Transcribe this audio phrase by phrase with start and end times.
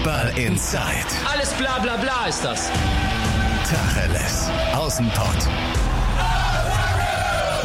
[0.00, 1.06] Fußball Inside.
[1.30, 2.70] Alles bla bla bla ist das.
[3.68, 4.48] Tacheles.
[4.72, 5.46] Außenpott.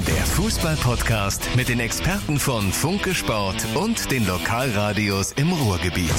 [0.06, 6.14] Der Fußball-Podcast mit den Experten von Funke Sport und den Lokalradios im Ruhrgebiet.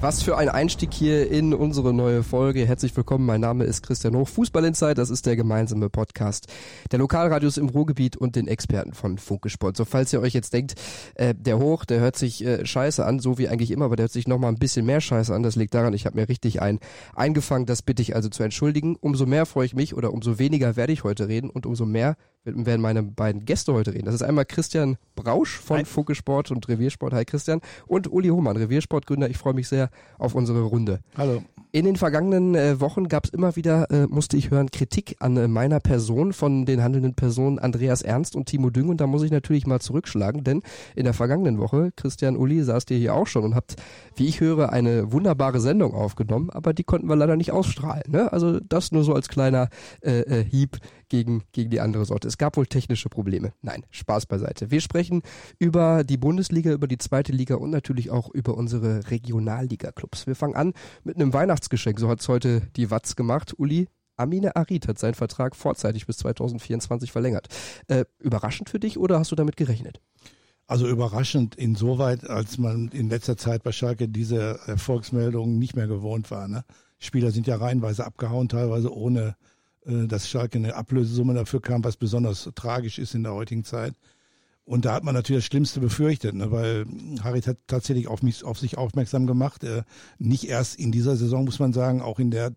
[0.00, 2.64] Was für ein Einstieg hier in unsere neue Folge.
[2.64, 3.26] Herzlich willkommen.
[3.26, 4.28] Mein Name ist Christian Hoch.
[4.28, 6.46] Fußball Insight, das ist der gemeinsame Podcast
[6.92, 9.76] der Lokalradios im Ruhrgebiet und den Experten von Funke Sport.
[9.76, 10.76] So, falls ihr euch jetzt denkt,
[11.16, 14.04] äh, der Hoch, der hört sich äh, scheiße an, so wie eigentlich immer, aber der
[14.04, 15.42] hört sich nochmal ein bisschen mehr scheiße an.
[15.42, 16.78] Das liegt daran, ich habe mir richtig ein
[17.16, 17.66] eingefangen.
[17.66, 18.94] Das bitte ich also zu entschuldigen.
[19.00, 22.16] Umso mehr freue ich mich oder umso weniger werde ich heute reden und umso mehr
[22.44, 24.06] werden meine beiden Gäste heute reden.
[24.06, 25.84] Das ist einmal Christian Brausch von Hi.
[25.84, 27.12] Funke Sport und Reviersport.
[27.12, 27.60] Hi Christian.
[27.86, 29.28] Und Uli Hohmann, Reviersportgründer.
[29.28, 31.00] Ich freue mich sehr auf unsere Runde.
[31.16, 31.42] Hallo.
[31.70, 35.36] In den vergangenen äh, Wochen gab es immer wieder, äh, musste ich hören, Kritik an
[35.36, 38.88] äh, meiner Person von den handelnden Personen Andreas Ernst und Timo Düng.
[38.88, 40.62] Und da muss ich natürlich mal zurückschlagen, denn
[40.96, 43.76] in der vergangenen Woche, Christian Uli, saßt ihr hier auch schon und habt,
[44.16, 48.04] wie ich höre, eine wunderbare Sendung aufgenommen, aber die konnten wir leider nicht ausstrahlen.
[48.08, 48.32] Ne?
[48.32, 49.68] Also das nur so als kleiner
[50.00, 50.78] äh, äh, Hieb
[51.08, 52.28] gegen, gegen die andere Sorte.
[52.28, 53.52] Es gab wohl technische Probleme.
[53.62, 54.70] Nein, Spaß beiseite.
[54.70, 55.22] Wir sprechen
[55.58, 60.26] über die Bundesliga, über die zweite Liga und natürlich auch über unsere Regionalliga-Clubs.
[60.26, 60.72] Wir fangen an
[61.04, 61.98] mit einem Weihnachtsgeschenk.
[61.98, 63.54] So hat es heute die Watz gemacht.
[63.58, 67.48] Uli, Amine Arid hat seinen Vertrag vorzeitig bis 2024 verlängert.
[67.86, 70.00] Äh, überraschend für dich oder hast du damit gerechnet?
[70.66, 76.30] Also überraschend insoweit, als man in letzter Zeit bei Schalke diese Erfolgsmeldungen nicht mehr gewohnt
[76.30, 76.46] war.
[76.46, 76.64] Ne?
[76.98, 79.36] Spieler sind ja reihenweise abgehauen, teilweise ohne
[79.88, 83.94] dass Schalke eine Ablösesumme dafür kam, was besonders tragisch ist in der heutigen Zeit.
[84.64, 86.84] Und da hat man natürlich das Schlimmste befürchtet, ne, weil
[87.22, 89.64] Harit hat tatsächlich auf, mich, auf sich aufmerksam gemacht.
[89.64, 89.82] Äh,
[90.18, 92.52] nicht erst in dieser Saison, muss man sagen, auch in der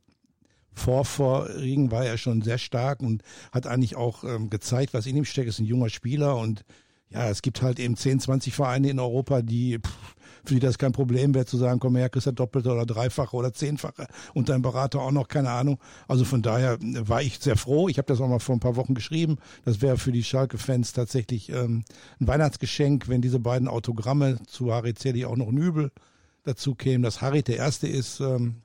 [0.73, 3.23] vorvorigen war er schon sehr stark und
[3.53, 5.47] hat eigentlich auch ähm, gezeigt, was in ihm steckt.
[5.47, 6.65] Ist ein junger Spieler und
[7.11, 10.77] ja, es gibt halt eben 10, 20 Vereine in Europa, die pff, für die das
[10.77, 14.49] kein Problem wäre zu sagen, komm her, kriegst du doppelte oder dreifache oder zehnfache und
[14.49, 15.79] dein Berater auch noch, keine Ahnung.
[16.07, 17.89] Also von daher war ich sehr froh.
[17.89, 19.37] Ich habe das auch mal vor ein paar Wochen geschrieben.
[19.65, 21.83] Das wäre für die Schalke-Fans tatsächlich ähm,
[22.19, 25.91] ein Weihnachtsgeschenk, wenn diese beiden Autogramme zu Harit Zeli auch noch ein Übel
[26.43, 27.03] dazu kämen.
[27.03, 28.55] Dass Harit der Erste ist, ähm,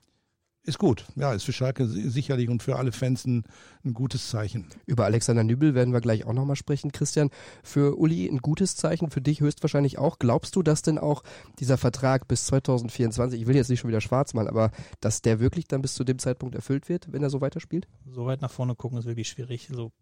[0.67, 1.05] ist gut.
[1.15, 3.43] Ja, ist für Schalke sicherlich und für alle Fans ein,
[3.85, 4.67] ein gutes Zeichen.
[4.85, 6.91] Über Alexander Nübel werden wir gleich auch nochmal sprechen.
[6.91, 7.29] Christian,
[7.63, 10.19] für Uli ein gutes Zeichen, für dich höchstwahrscheinlich auch.
[10.19, 11.23] Glaubst du, dass denn auch
[11.59, 15.39] dieser Vertrag bis 2024, ich will jetzt nicht schon wieder schwarz malen, aber dass der
[15.39, 17.87] wirklich dann bis zu dem Zeitpunkt erfüllt wird, wenn er so weiterspielt?
[18.05, 19.69] So weit nach vorne gucken ist wirklich schwierig.
[19.69, 19.93] Also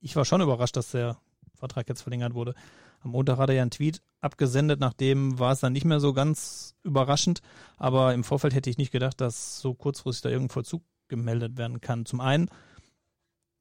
[0.00, 1.18] ich war schon überrascht, dass der
[1.58, 2.54] Vertrag jetzt verlängert wurde.
[3.00, 6.12] Am Montag hat er ja einen Tweet abgesendet, nachdem war es dann nicht mehr so
[6.12, 7.40] ganz überraschend.
[7.76, 11.80] Aber im Vorfeld hätte ich nicht gedacht, dass so kurzfristig da irgendein Vollzug gemeldet werden
[11.80, 12.06] kann.
[12.06, 12.48] Zum einen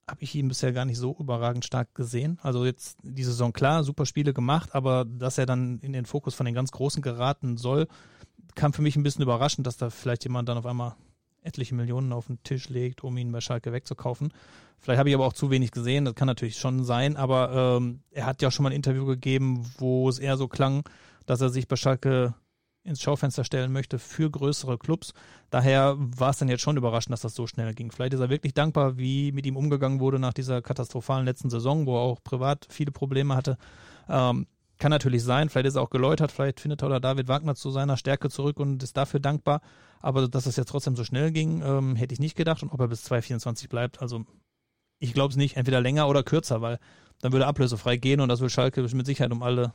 [0.09, 2.40] habe ich ihn bisher gar nicht so überragend stark gesehen.
[2.41, 6.34] Also jetzt die Saison klar, super Spiele gemacht, aber dass er dann in den Fokus
[6.34, 7.88] von den ganz Großen geraten soll,
[8.56, 10.96] kam für mich ein bisschen überraschend, dass da vielleicht jemand dann auf einmal
[11.47, 14.34] etliche Millionen auf den Tisch legt, um ihn bei Schalke wegzukaufen.
[14.80, 18.02] Vielleicht habe ich aber auch zu wenig gesehen, das kann natürlich schon sein, aber ähm,
[18.12, 20.88] er hat ja schon mal ein Interview gegeben, wo es eher so klang,
[21.25, 22.36] dass er sich bei Schalke
[22.84, 25.13] ins Schaufenster stellen möchte für größere Clubs.
[25.50, 27.91] Daher war es dann jetzt schon überraschend, dass das so schnell ging.
[27.91, 31.86] Vielleicht ist er wirklich dankbar, wie mit ihm umgegangen wurde nach dieser katastrophalen letzten Saison,
[31.86, 33.57] wo er auch privat viele Probleme hatte.
[34.07, 34.47] Ähm,
[34.80, 37.72] kann natürlich sein, vielleicht ist er auch geläutert, vielleicht findet er oder David Wagner zu
[37.72, 39.62] seiner Stärke zurück und ist dafür dankbar.
[40.02, 42.63] Aber dass es jetzt trotzdem so schnell ging, ähm, hätte ich nicht gedacht.
[42.63, 44.25] Und ob er bis 2024 bleibt, also
[45.00, 46.80] ich glaube es nicht, entweder länger oder kürzer, weil
[47.22, 49.74] dann würde ablösefrei gehen und das will Schalke mit Sicherheit um alle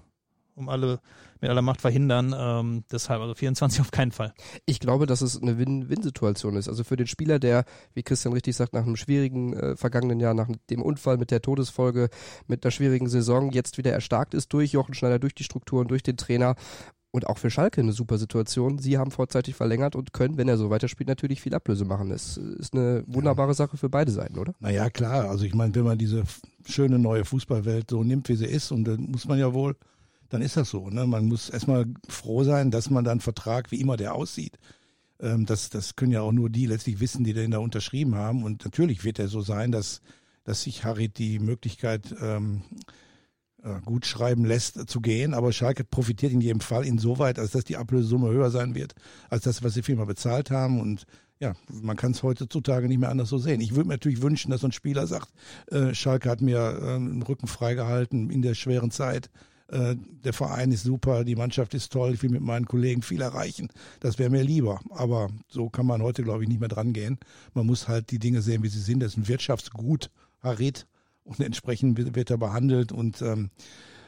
[0.55, 1.01] um alle
[1.41, 2.35] mit aller Macht verhindern.
[2.37, 4.33] Ähm, deshalb, also 24 auf keinen Fall.
[4.67, 6.69] Ich glaube, dass es eine Win-Win-Situation ist.
[6.69, 10.35] Also für den Spieler, der, wie Christian richtig sagt, nach einem schwierigen äh, vergangenen Jahr,
[10.35, 12.11] nach dem Unfall mit der Todesfolge,
[12.47, 16.03] mit einer schwierigen Saison, jetzt wieder erstarkt ist durch Jochen Schneider, durch die Strukturen, durch
[16.03, 16.55] den Trainer
[17.13, 18.79] und auch für Schalke eine super Situation.
[18.79, 22.09] Sie haben vorzeitig verlängert und können, wenn er so weiterspielt, natürlich viel Ablöse machen.
[22.09, 23.55] Das ist eine wunderbare ja.
[23.55, 24.55] Sache für beide Seiten, oder?
[24.61, 25.29] Naja, klar.
[25.29, 26.25] Also ich meine, wenn man diese
[26.65, 29.77] schöne neue Fußballwelt so nimmt, wie sie ist, und dann muss man ja wohl,
[30.31, 30.89] dann ist das so.
[30.89, 31.07] Ne?
[31.07, 34.59] Man muss erstmal froh sein, dass man dann Vertrag, wie immer der aussieht,
[35.21, 38.43] ähm, das, das können ja auch nur die letztlich wissen, die den da unterschrieben haben.
[38.43, 40.01] Und natürlich wird er so sein, dass,
[40.45, 42.93] dass sich Harit die Möglichkeit ähm, äh,
[43.85, 45.35] gut schreiben lässt, zu gehen.
[45.35, 48.95] Aber Schalke profitiert in jedem Fall insoweit, als dass die Ablösesumme höher sein wird,
[49.31, 50.81] als das, was die Firma bezahlt haben.
[50.81, 51.07] Und
[51.43, 53.61] ja, man kann es heutzutage nicht mehr anders so sehen.
[53.61, 55.29] Ich würde mir natürlich wünschen, dass so ein Spieler sagt,
[55.71, 59.29] äh, Schalke hat mir äh, den Rücken freigehalten in der schweren Zeit.
[59.67, 63.23] Äh, der Verein ist super, die Mannschaft ist toll, ich will mit meinen Kollegen viel
[63.23, 63.71] erreichen.
[63.99, 64.81] Das wäre mir lieber.
[64.91, 67.19] Aber so kann man heute, glaube ich, nicht mehr dran gehen.
[67.55, 69.01] Man muss halt die Dinge sehen, wie sie sind.
[69.01, 70.11] Das ist ein Wirtschaftsgut,
[70.43, 70.87] Harit
[71.25, 73.51] und entsprechend wird er behandelt und ähm,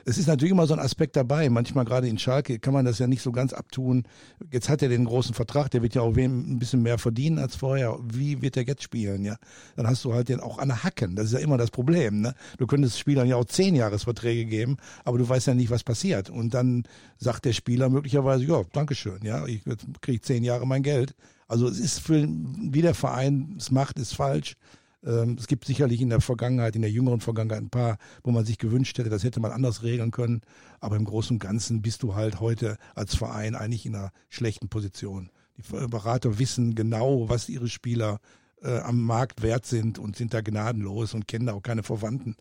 [0.07, 1.49] es ist natürlich immer so ein Aspekt dabei.
[1.49, 4.05] Manchmal gerade in Schalke kann man das ja nicht so ganz abtun.
[4.53, 7.57] Jetzt hat er den großen Vertrag, der wird ja auch ein bisschen mehr verdienen als
[7.57, 7.99] vorher.
[8.03, 9.25] Wie wird er jetzt spielen?
[9.25, 9.37] Ja,
[9.77, 11.17] dann hast du halt den auch an Hacken.
[11.17, 12.21] Das ist ja immer das Problem.
[12.21, 12.35] Ne?
[12.59, 16.29] Du könntest Spielern ja auch zehn Jahresverträge geben, aber du weißt ja nicht, was passiert.
[16.29, 16.85] Und dann
[17.17, 19.63] sagt der Spieler möglicherweise, ja, Dankeschön, ja, ich
[20.03, 21.15] kriege zehn Jahre mein Geld.
[21.49, 24.57] Also es ist für wie der Verein es macht, ist falsch.
[25.05, 28.45] Ähm, es gibt sicherlich in der Vergangenheit, in der jüngeren Vergangenheit ein paar, wo man
[28.45, 30.41] sich gewünscht hätte, das hätte man anders regeln können.
[30.81, 34.69] Aber im Großen und Ganzen bist du halt heute als Verein eigentlich in einer schlechten
[34.69, 35.31] Position.
[35.57, 38.21] Die Berater wissen genau, was ihre Spieler
[38.63, 42.37] äh, am Markt wert sind und sind da gnadenlos und kennen da auch keine Verwandten.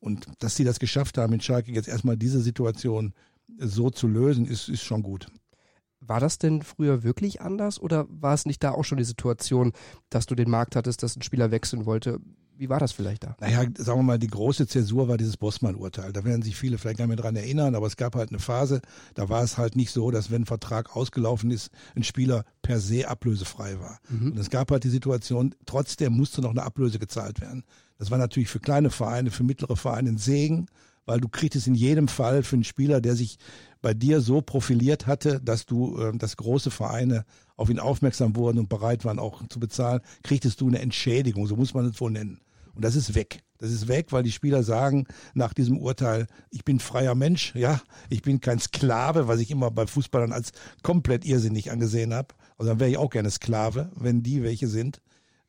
[0.00, 3.14] Und dass sie das geschafft haben, in Schalke jetzt erstmal diese Situation
[3.58, 5.26] so zu lösen, ist, ist schon gut.
[6.00, 9.72] War das denn früher wirklich anders oder war es nicht da auch schon die Situation,
[10.08, 12.20] dass du den Markt hattest, dass ein Spieler wechseln wollte?
[12.60, 13.36] Wie war das vielleicht da?
[13.40, 16.12] Naja, sagen wir mal, die große Zäsur war dieses Bossmann-Urteil.
[16.12, 18.38] Da werden sich viele vielleicht gar nicht mehr dran erinnern, aber es gab halt eine
[18.38, 18.82] Phase,
[19.14, 22.78] da war es halt nicht so, dass wenn ein Vertrag ausgelaufen ist, ein Spieler per
[22.78, 23.98] se ablösefrei war.
[24.10, 24.32] Mhm.
[24.32, 27.64] Und es gab halt die Situation, trotzdem musste noch eine Ablöse gezahlt werden.
[27.96, 30.66] Das war natürlich für kleine Vereine, für mittlere Vereine ein Segen,
[31.10, 33.36] weil du kriegst in jedem Fall für einen Spieler, der sich
[33.82, 37.24] bei dir so profiliert hatte, dass du, äh, dass große Vereine
[37.56, 41.56] auf ihn aufmerksam wurden und bereit waren auch zu bezahlen, kriegtest du eine Entschädigung, so
[41.56, 42.40] muss man es wohl nennen.
[42.76, 43.42] Und das ist weg.
[43.58, 47.80] Das ist weg, weil die Spieler sagen nach diesem Urteil, ich bin freier Mensch, ja,
[48.08, 50.52] ich bin kein Sklave, was ich immer bei Fußballern als
[50.84, 52.28] komplett irrsinnig angesehen habe.
[52.56, 55.02] Also dann wäre ich auch gerne Sklave, wenn die welche sind.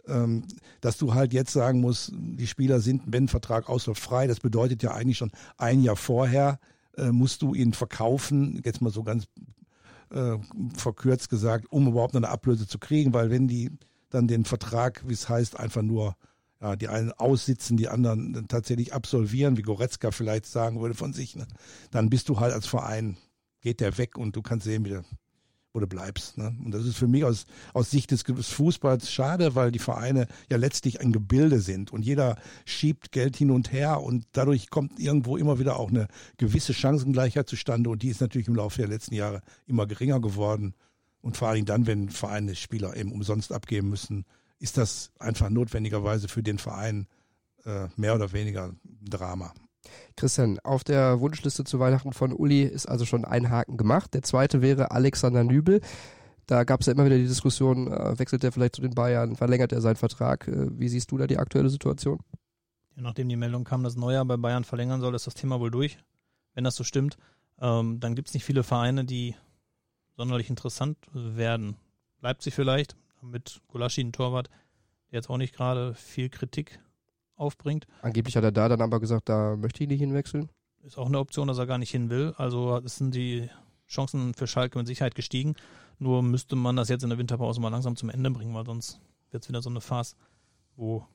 [0.08, 0.46] Ähm,
[0.82, 4.26] dass du halt jetzt sagen musst, die Spieler sind, wenn Vertrag ausläuft, frei.
[4.26, 6.60] Das bedeutet ja eigentlich schon ein Jahr vorher
[6.98, 9.26] äh, musst du ihn verkaufen, jetzt mal so ganz
[10.12, 10.38] äh,
[10.76, 13.72] verkürzt gesagt, um überhaupt eine Ablöse zu kriegen, weil wenn die
[14.10, 16.16] dann den Vertrag, wie es heißt, einfach nur
[16.60, 21.36] ja, die einen aussitzen, die anderen tatsächlich absolvieren, wie Goretzka vielleicht sagen würde von sich,
[21.36, 21.48] ne?
[21.92, 23.18] dann bist du halt als Verein,
[23.62, 25.04] geht der weg und du kannst sehen, wie der
[25.74, 26.38] wo du bleibst.
[26.38, 26.56] Ne?
[26.64, 30.58] Und das ist für mich aus, aus Sicht des Fußballs schade, weil die Vereine ja
[30.58, 35.38] letztlich ein Gebilde sind und jeder schiebt Geld hin und her und dadurch kommt irgendwo
[35.38, 36.08] immer wieder auch eine
[36.38, 40.74] gewisse Chancengleichheit zustande und die ist natürlich im Laufe der letzten Jahre immer geringer geworden.
[41.22, 44.26] Und vor allem dann, wenn Vereine Spieler eben umsonst abgeben müssen,
[44.60, 47.08] ist das einfach notwendigerweise für den Verein
[47.66, 49.54] äh, mehr oder weniger Drama.
[50.16, 54.14] Christian, auf der Wunschliste zu Weihnachten von Uli ist also schon ein Haken gemacht.
[54.14, 55.82] Der zweite wäre Alexander Nübel.
[56.46, 59.36] Da gab es ja immer wieder die Diskussion, äh, wechselt er vielleicht zu den Bayern,
[59.36, 60.48] verlängert er seinen Vertrag.
[60.48, 62.20] Äh, wie siehst du da die aktuelle Situation?
[62.96, 65.72] Ja, nachdem die Meldung kam, dass Neuer bei Bayern verlängern soll, ist das Thema wohl
[65.72, 65.98] durch.
[66.54, 67.18] Wenn das so stimmt,
[67.60, 69.36] ähm, dann gibt es nicht viele Vereine, die
[70.18, 71.78] sonderlich interessant werden.
[72.20, 74.50] Leipzig vielleicht, mit Gulaschi, ein Torwart,
[75.10, 76.80] der jetzt auch nicht gerade viel Kritik
[77.42, 77.88] aufbringt.
[78.02, 80.50] Angeblich hat er da dann aber gesagt, da möchte ich nicht hinwechseln.
[80.84, 82.34] Ist auch eine Option, dass er gar nicht hin will.
[82.38, 83.50] Also sind die
[83.88, 85.56] Chancen für Schalke mit Sicherheit gestiegen.
[86.00, 89.00] Nur müsste man das jetzt in der Winterpause mal langsam zum Ende bringen, weil sonst
[89.30, 90.16] wird es wieder so eine Phase,
[90.76, 91.06] wo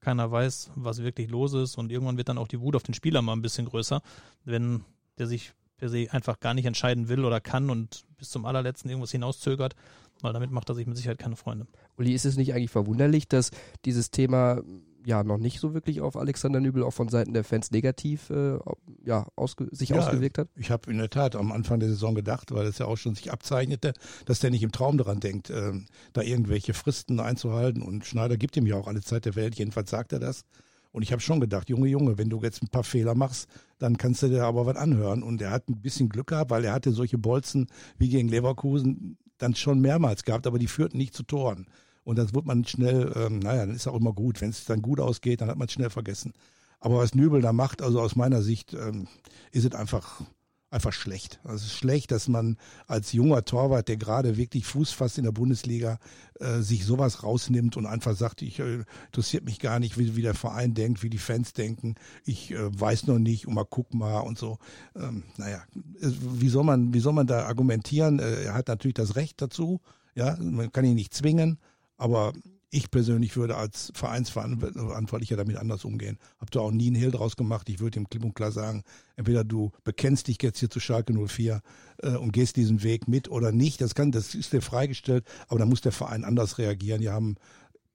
[0.00, 2.94] keiner weiß, was wirklich los ist und irgendwann wird dann auch die Wut auf den
[2.94, 4.00] Spieler mal ein bisschen größer,
[4.44, 4.84] wenn
[5.18, 8.90] der sich per se einfach gar nicht entscheiden will oder kann und bis zum allerletzten
[8.90, 9.74] irgendwas hinauszögert,
[10.20, 11.66] weil damit macht er sich mit Sicherheit keine Freunde.
[11.96, 13.50] Uli, ist es nicht eigentlich verwunderlich, dass
[13.84, 14.62] dieses Thema
[15.04, 18.58] ja noch nicht so wirklich auf Alexander Nübel auch von Seiten der Fans negativ äh,
[19.04, 20.48] ja, ausge sich ja, ausgewirkt hat?
[20.56, 23.14] Ich habe in der Tat am Anfang der Saison gedacht, weil es ja auch schon
[23.14, 23.92] sich abzeichnete,
[24.26, 25.72] dass der nicht im Traum daran denkt, äh,
[26.12, 27.82] da irgendwelche Fristen einzuhalten.
[27.82, 30.44] Und Schneider gibt ihm ja auch alle Zeit der Welt, jedenfalls sagt er das.
[30.90, 33.98] Und ich habe schon gedacht, Junge, Junge, wenn du jetzt ein paar Fehler machst, dann
[33.98, 35.22] kannst du dir aber was anhören.
[35.22, 37.66] Und er hat ein bisschen Glück gehabt, weil er hatte solche Bolzen
[37.98, 41.66] wie gegen Leverkusen dann schon mehrmals gehabt, aber die führten nicht zu Toren.
[42.08, 44.40] Und das wird man schnell, ähm, naja, dann ist auch immer gut.
[44.40, 46.32] Wenn es dann gut ausgeht, dann hat man es schnell vergessen.
[46.80, 49.08] Aber was Nübel da macht, also aus meiner Sicht, ähm,
[49.52, 50.22] ist es einfach,
[50.70, 51.38] einfach schlecht.
[51.44, 55.24] Also es ist schlecht, dass man als junger Torwart, der gerade wirklich Fuß fasst in
[55.24, 55.98] der Bundesliga,
[56.40, 60.22] äh, sich sowas rausnimmt und einfach sagt, ich äh, interessiert mich gar nicht, wie, wie
[60.22, 61.94] der Verein denkt, wie die Fans denken.
[62.24, 64.56] Ich äh, weiß noch nicht und mal guck mal und so.
[64.96, 65.62] Ähm, naja,
[66.00, 68.18] wie soll man, wie soll man da argumentieren?
[68.18, 69.82] Äh, er hat natürlich das Recht dazu.
[70.14, 71.58] Ja, man kann ihn nicht zwingen.
[71.98, 72.32] Aber
[72.70, 76.18] ich persönlich würde als Vereinsverantwortlicher damit anders umgehen.
[76.38, 77.68] Hab da auch nie einen Hehl draus gemacht.
[77.68, 78.82] Ich würde ihm klipp und klar sagen,
[79.16, 81.62] entweder du bekennst dich jetzt hier zu Schalke 04
[82.02, 83.80] äh, und gehst diesen Weg mit oder nicht.
[83.80, 87.00] Das kann, das ist dir freigestellt, aber da muss der Verein anders reagieren.
[87.00, 87.36] Die haben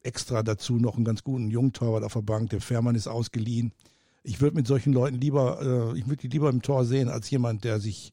[0.02, 2.50] extra dazu noch einen ganz guten Jungtorwart auf der Bank.
[2.50, 3.74] Der Fährmann ist ausgeliehen.
[4.24, 7.30] Ich würde mit solchen Leuten lieber, äh, ich würde die lieber im Tor sehen, als
[7.30, 8.12] jemand, der sich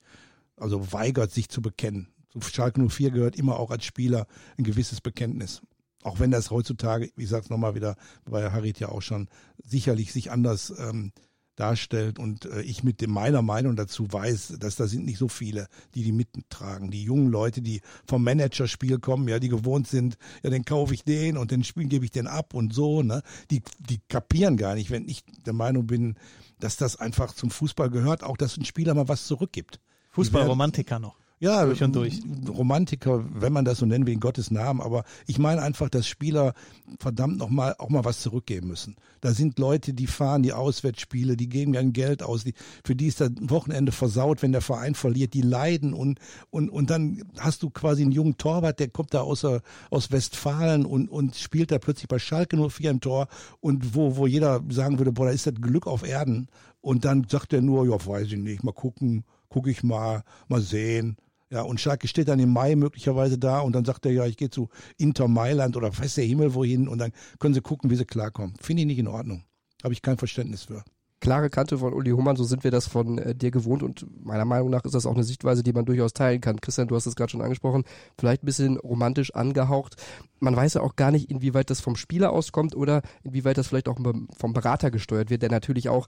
[0.56, 2.08] also weigert, sich zu bekennen.
[2.38, 4.26] Zu Schalke 04 gehört immer auch als Spieler
[4.58, 5.62] ein gewisses Bekenntnis.
[6.02, 9.28] Auch wenn das heutzutage, ich sag's nochmal wieder, bei Harit ja auch schon,
[9.62, 11.12] sicherlich sich anders ähm,
[11.60, 15.28] darstellt und äh, ich mit dem, meiner Meinung dazu weiß, dass da sind nicht so
[15.28, 16.90] viele, die die mittragen.
[16.90, 21.04] Die jungen Leute, die vom Managerspiel kommen, ja, die gewohnt sind, ja, den kaufe ich
[21.04, 23.22] den und den Spiel gebe ich den ab und so, ne?
[23.50, 26.16] Die, die kapieren gar nicht, wenn ich der Meinung bin,
[26.58, 29.80] dass das einfach zum Fußball gehört, auch dass ein Spieler mal was zurückgibt.
[30.12, 31.16] Fußballromantiker noch.
[31.42, 32.20] Ja, durch und durch.
[32.46, 34.82] Romantiker, wenn man das so nennen, wegen Gottes Namen.
[34.82, 36.52] Aber ich meine einfach, dass Spieler
[36.98, 38.96] verdammt noch mal auch mal was zurückgeben müssen.
[39.22, 42.52] Da sind Leute, die fahren die Auswärtsspiele, die geben ja Geld aus, die,
[42.84, 46.18] für die ist das Wochenende versaut, wenn der Verein verliert, die leiden und,
[46.50, 49.46] und, und dann hast du quasi einen jungen Torwart, der kommt da aus,
[49.88, 53.28] aus Westfalen und, und spielt da plötzlich bei Schalke 04 im Tor
[53.60, 56.48] und wo, wo jeder sagen würde, boah, da ist das Glück auf Erden.
[56.82, 60.60] Und dann sagt er nur, ja, weiß ich nicht, mal gucken, gucke ich mal, mal
[60.60, 61.16] sehen.
[61.52, 64.36] Ja, und Schalke steht dann im Mai möglicherweise da und dann sagt er, ja, ich
[64.36, 67.96] gehe zu Inter Mailand oder weiß der Himmel wohin und dann können sie gucken, wie
[67.96, 68.54] sie klarkommen.
[68.60, 69.44] Finde ich nicht in Ordnung.
[69.82, 70.84] Habe ich kein Verständnis für.
[71.18, 74.46] Klare Kante von Uli Humann, so sind wir das von äh, dir gewohnt und meiner
[74.46, 76.60] Meinung nach ist das auch eine Sichtweise, die man durchaus teilen kann.
[76.60, 77.84] Christian, du hast es gerade schon angesprochen,
[78.16, 79.96] vielleicht ein bisschen romantisch angehaucht.
[80.38, 83.88] Man weiß ja auch gar nicht, inwieweit das vom Spieler auskommt oder inwieweit das vielleicht
[83.88, 86.06] auch vom Berater gesteuert wird, der natürlich auch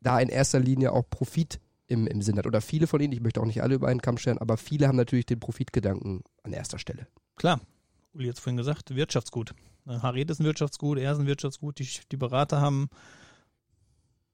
[0.00, 2.46] da in erster Linie auch Profit im, im Sinn hat.
[2.46, 4.88] Oder viele von ihnen, ich möchte auch nicht alle über einen Kamm scheren, aber viele
[4.88, 7.06] haben natürlich den Profitgedanken an erster Stelle.
[7.36, 7.60] Klar,
[8.12, 9.54] Uli hat es vorhin gesagt, Wirtschaftsgut.
[9.86, 12.88] Harid ist ein Wirtschaftsgut, er ist ein Wirtschaftsgut, die, die Berater haben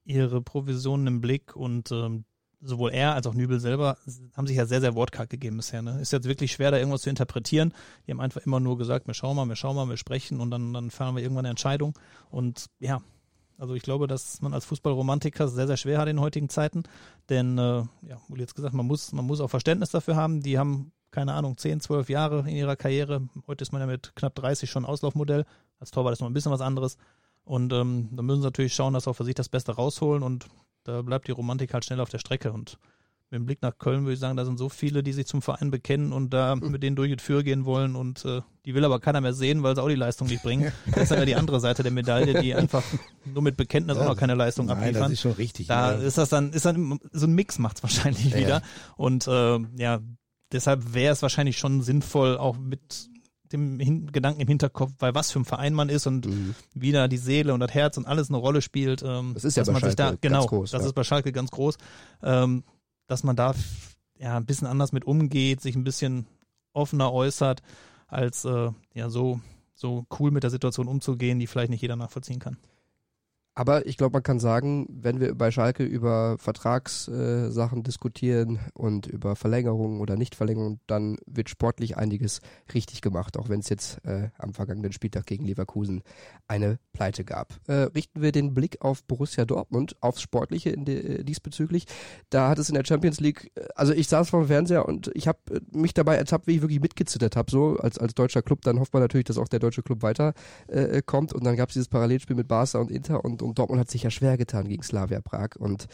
[0.05, 2.25] ihre Provisionen im Blick und ähm,
[2.61, 3.99] sowohl er als auch Nübel selber
[4.37, 5.83] haben sich ja sehr, sehr wortkarg gegeben bisher.
[5.83, 6.01] Ne?
[6.01, 7.75] Ist jetzt wirklich schwer, da irgendwas zu interpretieren.
[8.07, 10.51] Die haben einfach immer nur gesagt, wir schauen mal, wir schauen mal, wir sprechen und
[10.51, 11.99] dann, dann fahren wir irgendwann eine Entscheidung.
[12.31, 13.03] Und ja,
[13.63, 16.83] also ich glaube, dass man als Fußballromantiker sehr, sehr schwer hat in heutigen Zeiten.
[17.29, 20.43] Denn, äh, ja, wurde jetzt gesagt, man muss, man muss auch Verständnis dafür haben.
[20.43, 23.29] Die haben, keine Ahnung, 10, 12 Jahre in ihrer Karriere.
[23.47, 25.47] Heute ist man ja mit knapp 30 schon Auslaufmodell.
[25.79, 26.97] Als Torwart ist noch ein bisschen was anderes.
[27.45, 30.25] Und ähm, da müssen sie natürlich schauen, dass sie auch für sich das Beste rausholen.
[30.25, 30.49] Und
[30.83, 32.51] da bleibt die Romantik halt schnell auf der Strecke.
[32.51, 32.79] Und
[33.33, 35.41] mit dem Blick nach Köln würde ich sagen, da sind so viele, die sich zum
[35.41, 36.71] Verein bekennen und da mhm.
[36.71, 39.63] mit denen durch die Tür gehen wollen und äh, die will aber keiner mehr sehen,
[39.63, 40.71] weil sie auch die Leistung nicht bringen.
[40.93, 42.83] Das ist ja die andere Seite der Medaille, die einfach
[43.25, 45.03] nur mit Bekenntnis ja, auch noch keine Leistung nein, abliefern.
[45.05, 45.67] Das ist schon richtig.
[45.67, 45.99] Da ja.
[45.99, 48.63] ist das dann, ist dann so ein Mix macht's wahrscheinlich ja, wieder.
[48.97, 50.01] Und äh, ja,
[50.53, 53.09] deshalb wäre es wahrscheinlich schon sinnvoll, auch mit
[53.53, 56.55] dem Hin Gedanken im Hinterkopf, weil was für ein Verein man ist und mhm.
[56.75, 59.03] wie da die Seele und das Herz und alles eine Rolle spielt.
[59.03, 61.05] Ähm, das ist ja dass bei man Schalke sich da, genau, groß, das ist bei
[61.05, 61.79] Schalke ganz groß.
[62.23, 62.65] Ähm,
[63.13, 63.55] dass man da
[64.19, 66.27] ja ein bisschen anders mit umgeht, sich ein bisschen
[66.73, 67.63] offener äußert,
[68.07, 69.41] als äh, ja so
[69.75, 72.57] so cool mit der Situation umzugehen, die vielleicht nicht jeder nachvollziehen kann.
[73.55, 79.07] Aber ich glaube, man kann sagen, wenn wir bei Schalke über Vertragssachen äh, diskutieren und
[79.07, 82.41] über Verlängerungen oder Nichtverlängerungen, dann wird sportlich einiges
[82.73, 86.03] richtig gemacht, auch wenn es jetzt äh, am vergangenen Spieltag gegen Leverkusen
[86.49, 87.61] eine Pleite gab.
[87.67, 91.85] Äh, richten wir den Blick auf Borussia Dortmund, aufs Sportliche de, äh, diesbezüglich.
[92.31, 95.11] Da hat es in der Champions League, äh, also ich saß vor dem Fernseher und
[95.15, 97.51] ich habe äh, mich dabei ertappt, wie ich wirklich mitgezittert habe.
[97.51, 100.33] So als, als deutscher Club, dann hofft man natürlich, dass auch der deutsche Club weiterkommt.
[101.07, 101.33] Kommt.
[101.35, 104.03] und dann gab es dieses Parallelspiel mit Barca und Inter und und Dortmund hat sich
[104.03, 105.57] ja schwer getan gegen Slavia Prag.
[105.59, 105.87] Und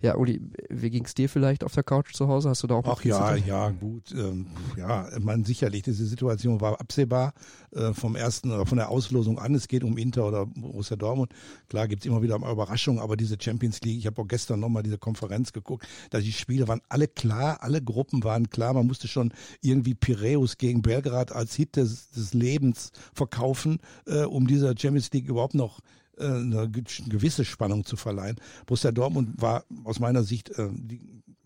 [0.00, 2.50] ja, Uli, wie ging es dir vielleicht auf der Couch zu Hause?
[2.50, 4.12] Hast du da auch Ach ja, ja, gut.
[4.12, 7.34] Ähm, ja, man sicherlich, diese Situation war absehbar
[7.72, 9.54] äh, vom ersten oder von der Auslosung an.
[9.54, 11.32] Es geht um Inter oder Borussia Dortmund.
[11.68, 14.82] Klar gibt's immer wieder mal Überraschungen, aber diese Champions League, ich habe auch gestern nochmal
[14.82, 18.74] diese Konferenz geguckt, da die Spiele waren alle klar, alle Gruppen waren klar.
[18.74, 24.46] Man musste schon irgendwie Piräus gegen Belgrad als Hit des, des Lebens verkaufen, äh, um
[24.46, 25.80] dieser Champions League überhaupt noch
[26.26, 28.36] eine gewisse Spannung zu verleihen.
[28.66, 30.68] Borussia Dortmund war aus meiner Sicht, äh,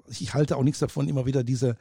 [0.09, 1.77] ich halte auch nichts davon, immer wieder diese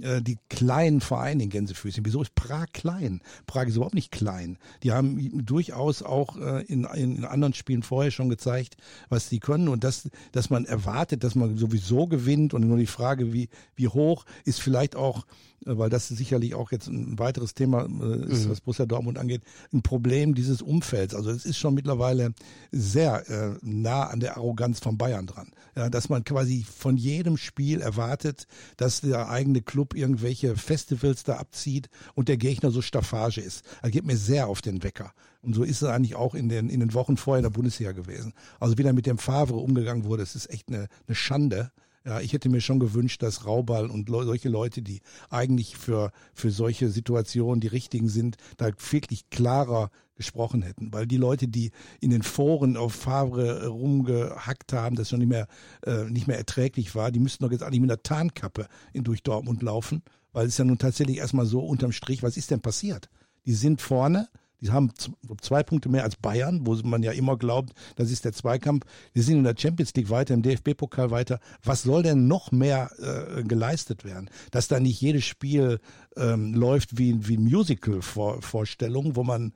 [0.00, 2.04] äh, die kleinen Vereine in Gänsefüßchen.
[2.04, 3.20] Wieso ist Prag klein?
[3.46, 4.58] Prag ist überhaupt nicht klein.
[4.82, 8.76] Die haben durchaus auch äh, in, in anderen Spielen vorher schon gezeigt,
[9.08, 12.86] was sie können und das, dass man erwartet, dass man sowieso gewinnt und nur die
[12.86, 17.54] Frage, wie, wie hoch, ist vielleicht auch äh, weil das sicherlich auch jetzt ein weiteres
[17.54, 18.50] Thema äh, ist, mhm.
[18.50, 19.42] was Borussia Dortmund angeht,
[19.72, 21.14] ein Problem dieses Umfelds.
[21.14, 22.34] Also es ist schon mittlerweile
[22.70, 25.50] sehr äh, nah an der Arroganz von Bayern dran.
[25.76, 31.36] Ja, dass man quasi von jedem Spiel erwartet, dass der eigene Club irgendwelche Festivals da
[31.36, 33.64] abzieht und der Gegner so Staffage ist.
[33.82, 35.12] Er geht mir sehr auf den Wecker.
[35.44, 37.92] Und so ist es eigentlich auch in den, in den Wochen vorher in der Bundesliga
[37.92, 38.32] gewesen.
[38.60, 41.70] Also wie da mit dem Favre umgegangen wurde, es ist echt eine, eine Schande.
[42.06, 46.12] Ja, ich hätte mir schon gewünscht, dass Rauball und le solche Leute, die eigentlich für,
[46.34, 50.92] für solche Situationen die richtigen sind, da wirklich klarer gesprochen hätten.
[50.92, 51.70] Weil die Leute, die
[52.00, 55.48] in den Foren auf Favre rumgehackt haben, das schon nicht mehr,
[55.86, 59.22] äh, nicht mehr erträglich war, die müssten doch jetzt eigentlich mit einer Tarnkappe in, durch
[59.22, 60.02] Dortmund laufen.
[60.32, 63.08] Weil es ja nun tatsächlich erstmal so unterm Strich, was ist denn passiert?
[63.46, 64.28] Die sind vorne,
[64.60, 64.90] Die haben
[65.40, 68.86] zwei Punkte mehr als Bayern, wo man ja immer glaubt, das ist der Zweikampf.
[69.14, 71.40] Die sind in der Champions League weiter, im DFB-Pokal weiter.
[71.62, 74.30] Was soll denn noch mehr äh, geleistet werden?
[74.50, 75.80] Dass da nicht jedes Spiel
[76.16, 79.52] ähm, läuft wie, wie Musical-Vorstellung, wo man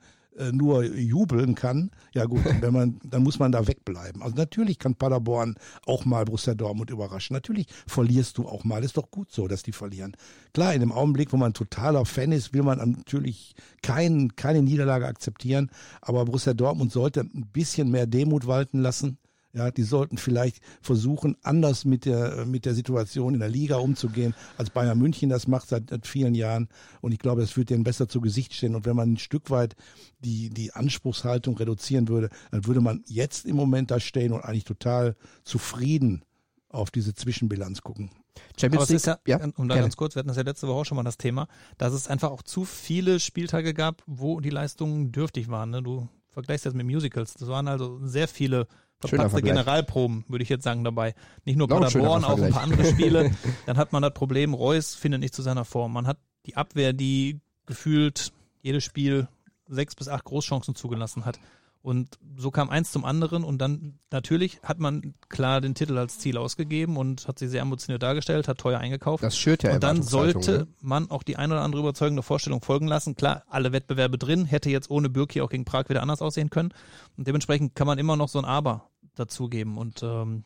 [0.51, 4.21] nur jubeln kann, ja gut, wenn man, dann muss man da wegbleiben.
[4.21, 5.55] Also natürlich kann Paderborn
[5.85, 7.33] auch mal Borussia Dortmund überraschen.
[7.33, 8.83] Natürlich verlierst du auch mal.
[8.83, 10.15] Ist doch gut so, dass die verlieren.
[10.53, 15.07] Klar, in dem Augenblick, wo man totaler Fan ist, will man natürlich kein, keine Niederlage
[15.07, 15.69] akzeptieren.
[16.01, 19.17] Aber Borussia Dortmund sollte ein bisschen mehr Demut walten lassen
[19.53, 24.35] ja, die sollten vielleicht versuchen, anders mit der, mit der Situation in der Liga umzugehen,
[24.57, 26.69] als Bayern München das macht seit, seit vielen Jahren.
[27.01, 28.75] Und ich glaube, das würde denen besser zu Gesicht stehen.
[28.75, 29.75] Und wenn man ein Stück weit
[30.19, 34.65] die, die Anspruchshaltung reduzieren würde, dann würde man jetzt im Moment da stehen und eigentlich
[34.65, 36.23] total zufrieden
[36.69, 38.11] auf diese Zwischenbilanz gucken.
[38.59, 39.81] Champions League, ja, ja, um da gerne.
[39.81, 42.07] ganz kurz, wir hatten das ja letzte Woche auch schon mal das Thema, dass es
[42.07, 45.71] einfach auch zu viele Spieltage gab, wo die Leistungen dürftig waren.
[45.71, 45.81] Ne?
[45.81, 47.33] Du vergleichst jetzt mit Musicals.
[47.33, 48.67] Das waren also sehr viele
[48.99, 51.15] verpackte Generalproben, würde ich jetzt sagen, dabei.
[51.45, 53.31] Nicht nur Paderborn, auch ein paar andere Spiele.
[53.65, 55.93] Dann hat man das Problem, Reus findet nicht zu seiner Form.
[55.93, 59.27] Man hat die Abwehr, die gefühlt jedes Spiel
[59.67, 61.39] sechs bis acht Großchancen zugelassen hat.
[61.81, 66.19] Und so kam eins zum anderen und dann natürlich hat man klar den Titel als
[66.19, 69.23] Ziel ausgegeben und hat sich sehr emotioniert dargestellt, hat teuer eingekauft.
[69.23, 70.67] Das schürt ja Und dann sollte ne?
[70.81, 73.15] man auch die ein oder andere überzeugende Vorstellung folgen lassen.
[73.15, 76.73] Klar, alle Wettbewerbe drin, hätte jetzt ohne Birki auch gegen Prag wieder anders aussehen können.
[77.15, 79.77] Und dementsprechend kann man immer noch so ein Aber dazugeben.
[79.77, 80.43] Und ähm,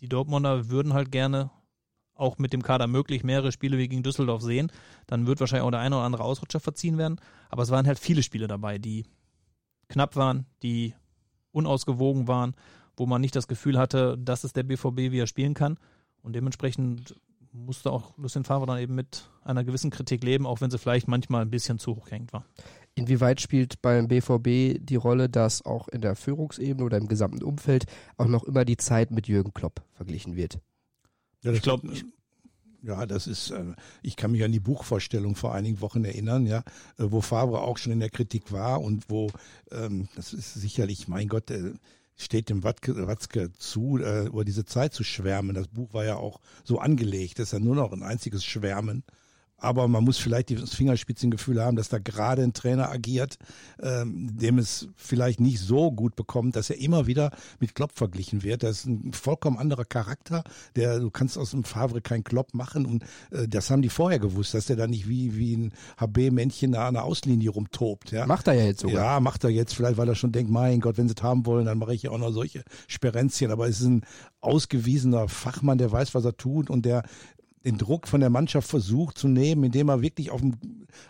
[0.00, 1.50] die Dortmunder würden halt gerne
[2.14, 4.72] auch mit dem Kader möglich mehrere Spiele wie gegen Düsseldorf sehen.
[5.06, 7.20] Dann wird wahrscheinlich auch der eine oder andere Ausrutscher verziehen werden.
[7.50, 9.04] Aber es waren halt viele Spiele dabei, die
[9.88, 10.94] knapp waren, die
[11.52, 12.54] unausgewogen waren,
[12.96, 15.78] wo man nicht das Gefühl hatte, das ist der BVB, wie er spielen kann.
[16.22, 17.14] Und dementsprechend
[17.52, 21.06] musste auch Lucien Favre dann eben mit einer gewissen Kritik leben, auch wenn sie vielleicht
[21.06, 22.44] manchmal ein bisschen zu hoch gehängt war.
[22.96, 27.86] Inwieweit spielt beim BVB die Rolle, dass auch in der Führungsebene oder im gesamten Umfeld
[28.16, 30.58] auch noch immer die Zeit mit Jürgen Klopp verglichen wird?
[31.42, 31.92] Ja, ich glaube,
[32.84, 36.58] ja, das ist, äh, ich kann mich an die Buchvorstellung vor einigen Wochen erinnern, ja,
[36.98, 39.30] äh, wo Favre auch schon in der Kritik war und wo,
[39.70, 41.72] ähm, das ist sicherlich, mein Gott, äh,
[42.16, 45.56] steht dem Watzke, Watzke zu, über diese Zeit zu schwärmen.
[45.56, 49.02] Das Buch war ja auch so angelegt, das ist ja nur noch ein einziges Schwärmen
[49.56, 53.36] aber man muss vielleicht das Fingerspitzengefühl haben, dass da gerade ein Trainer agiert,
[53.80, 58.42] ähm, dem es vielleicht nicht so gut bekommt, dass er immer wieder mit Klopp verglichen
[58.42, 58.62] wird.
[58.62, 60.44] Das ist ein vollkommen anderer Charakter.
[60.76, 64.18] Der, du kannst aus dem Favre kein Klopp machen und äh, das haben die vorher
[64.18, 68.10] gewusst, dass der da nicht wie, wie ein HB-Männchen da an der Auslinie rumtobt.
[68.10, 68.26] Ja.
[68.26, 69.04] Macht er ja jetzt sogar.
[69.04, 71.46] Ja, macht er jetzt vielleicht, weil er schon denkt, mein Gott, wenn sie es haben
[71.46, 73.50] wollen, dann mache ich ja auch noch solche Sperenzchen.
[73.50, 74.02] Aber es ist ein
[74.40, 77.02] ausgewiesener Fachmann, der weiß, was er tut und der
[77.64, 80.56] den Druck von der Mannschaft versucht zu nehmen, indem er wirklich auf dem,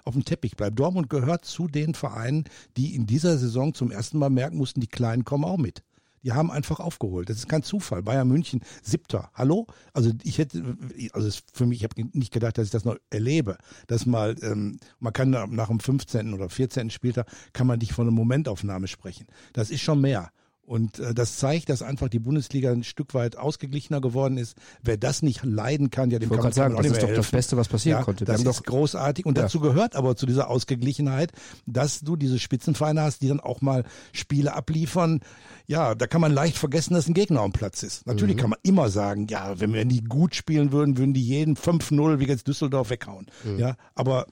[0.04, 0.78] auf dem Teppich bleibt.
[0.78, 2.44] Dortmund gehört zu den Vereinen,
[2.76, 5.82] die in dieser Saison zum ersten Mal merken mussten, die Kleinen kommen auch mit.
[6.22, 7.28] Die haben einfach aufgeholt.
[7.28, 8.02] Das ist kein Zufall.
[8.02, 9.30] Bayern München, siebter.
[9.34, 9.66] Hallo?
[9.92, 10.76] Also ich hätte,
[11.12, 13.58] also für mich, ich habe nicht gedacht, dass ich das noch erlebe.
[13.88, 16.32] Dass mal, ähm, man kann nach dem 15.
[16.32, 16.88] oder 14.
[16.88, 19.26] Spieltag, kann man nicht von einer Momentaufnahme sprechen.
[19.52, 20.30] Das ist schon mehr.
[20.66, 24.57] Und äh, das zeigt, dass einfach die Bundesliga ein Stück weit ausgeglichener geworden ist.
[24.83, 27.16] Wer das nicht leiden kann, ja, dem kann man sagen, das ist doch helfen.
[27.16, 28.24] das Beste, was passieren ja, konnte.
[28.24, 29.27] Das ist doch großartig.
[29.27, 29.44] Und ja.
[29.44, 31.33] dazu gehört aber zu dieser Ausgeglichenheit,
[31.66, 35.20] dass du diese Spitzenvereine hast, die dann auch mal Spiele abliefern.
[35.66, 38.07] Ja, da kann man leicht vergessen, dass ein Gegner am Platz ist.
[38.07, 38.40] Natürlich mhm.
[38.40, 42.20] kann man immer sagen, ja, wenn wir die gut spielen würden, würden die jeden 5-0
[42.20, 43.27] wie jetzt Düsseldorf weghauen.
[43.44, 43.59] Mhm.
[43.59, 44.27] Ja, aber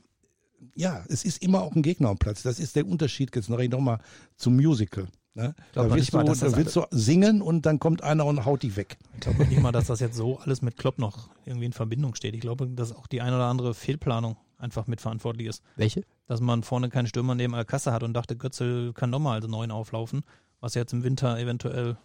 [0.74, 2.42] ja, es ist immer auch ein Gegner am Platz.
[2.42, 3.98] Das ist der Unterschied jetzt noch, noch mal
[4.36, 5.08] zum Musical.
[5.34, 5.54] Ne?
[5.72, 8.76] Da willst, mal, du, da willst du singen und dann kommt einer und haut dich
[8.76, 8.98] weg.
[9.14, 12.14] Ich glaube nicht mal, dass das jetzt so alles mit Klopp noch irgendwie in Verbindung
[12.14, 12.34] steht.
[12.34, 15.62] Ich glaube, dass auch die ein oder andere Fehlplanung einfach mitverantwortlich ist.
[15.76, 16.04] Welche?
[16.26, 19.70] Dass man vorne keinen Stürmer neben Alcassa hat und dachte, Götzel kann nochmal also neun
[19.70, 20.22] auflaufen,
[20.60, 21.96] was jetzt im Winter eventuell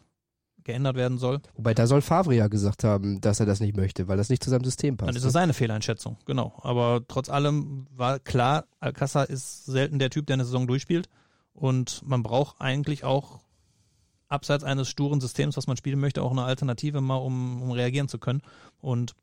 [0.64, 1.40] geändert werden soll.
[1.56, 4.44] Wobei da soll Favre ja gesagt haben, dass er das nicht möchte, weil das nicht
[4.44, 5.10] zu seinem System passt.
[5.10, 5.40] Dann ist das ne?
[5.40, 6.60] seine Fehleinschätzung, genau.
[6.62, 11.10] Aber trotz allem war klar, Alcassa ist selten der Typ, der eine Saison durchspielt.
[11.58, 13.40] Und man braucht eigentlich auch
[14.28, 18.08] abseits eines sturen Systems, was man spielen möchte, auch eine Alternative mal, um, um reagieren
[18.08, 18.44] zu können.
[18.80, 19.16] Und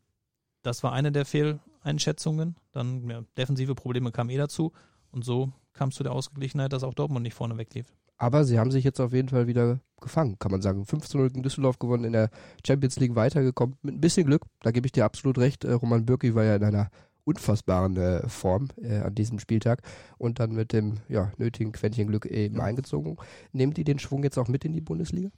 [0.62, 2.56] das war eine der Fehleinschätzungen.
[2.72, 4.72] Dann ja, defensive Probleme kamen eh dazu.
[5.12, 7.94] Und so kam es zu der Ausgeglichenheit, dass auch Dortmund nicht vorne weglief.
[8.16, 10.82] Aber sie haben sich jetzt auf jeden Fall wieder gefangen, kann man sagen.
[10.82, 12.30] 15-0 gegen Düsseldorf gewonnen, in der
[12.66, 13.76] Champions League weitergekommen.
[13.82, 15.62] Mit ein bisschen Glück, da gebe ich dir absolut recht.
[15.62, 16.90] Äh, Roman Bürki war ja in einer
[17.24, 19.82] unfassbaren äh, Form äh, an diesem Spieltag
[20.18, 22.64] und dann mit dem ja, nötigen Quäntchen Glück eben ja.
[22.64, 23.16] eingezogen.
[23.52, 25.30] Nehmt ihr den Schwung jetzt auch mit in die Bundesliga?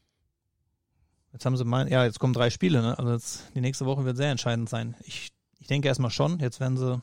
[1.33, 2.99] Jetzt haben sie mal, ja, jetzt kommen drei Spiele, ne?
[2.99, 4.95] Also jetzt, die nächste Woche wird sehr entscheidend sein.
[5.05, 7.01] Ich, ich denke erstmal schon, jetzt werden sie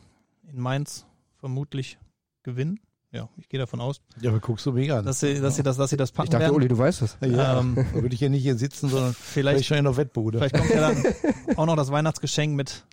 [0.51, 1.05] in Mainz
[1.37, 1.97] vermutlich
[2.41, 2.79] gewinnen.
[3.11, 5.05] ja, ich gehe davon aus, Ja, aber guckst du mich an.
[5.05, 6.55] dass sie, dass sie das, dass sie das packen Ich dachte, werden.
[6.55, 7.17] Uli, du weißt es.
[7.21, 9.97] ja, ähm, da würde ich ja nicht hier sitzen, sondern vielleicht Vielleicht, schon in der
[9.97, 10.39] Wettbude.
[10.39, 11.03] vielleicht kommt ja dann
[11.57, 12.85] auch noch das Weihnachtsgeschenk mit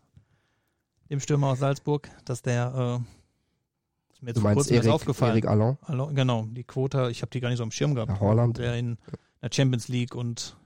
[1.10, 5.32] dem Stürmer aus Salzburg, dass der, äh, ist mir jetzt vor kurzem erst Erik, aufgefallen.
[5.32, 8.12] Erik Allon, Hallo, genau, die Quote, ich habe die gar nicht so am Schirm gehabt.
[8.12, 8.58] Ja, Holland.
[8.58, 8.98] Der in
[9.42, 10.56] der Champions League und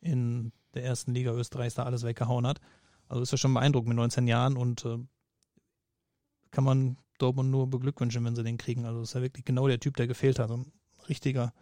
[0.00, 2.60] in der ersten Liga Österreichs da alles weggehauen hat.
[3.08, 4.98] Also ist ja schon beeindruckend mit 19 Jahren und äh,
[6.50, 8.84] kann man Dortmund nur beglückwünschen, wenn sie den kriegen.
[8.84, 10.48] Also ist ja wirklich genau der Typ, der gefehlt hat.
[10.48, 10.72] So ein
[11.08, 11.52] richtiger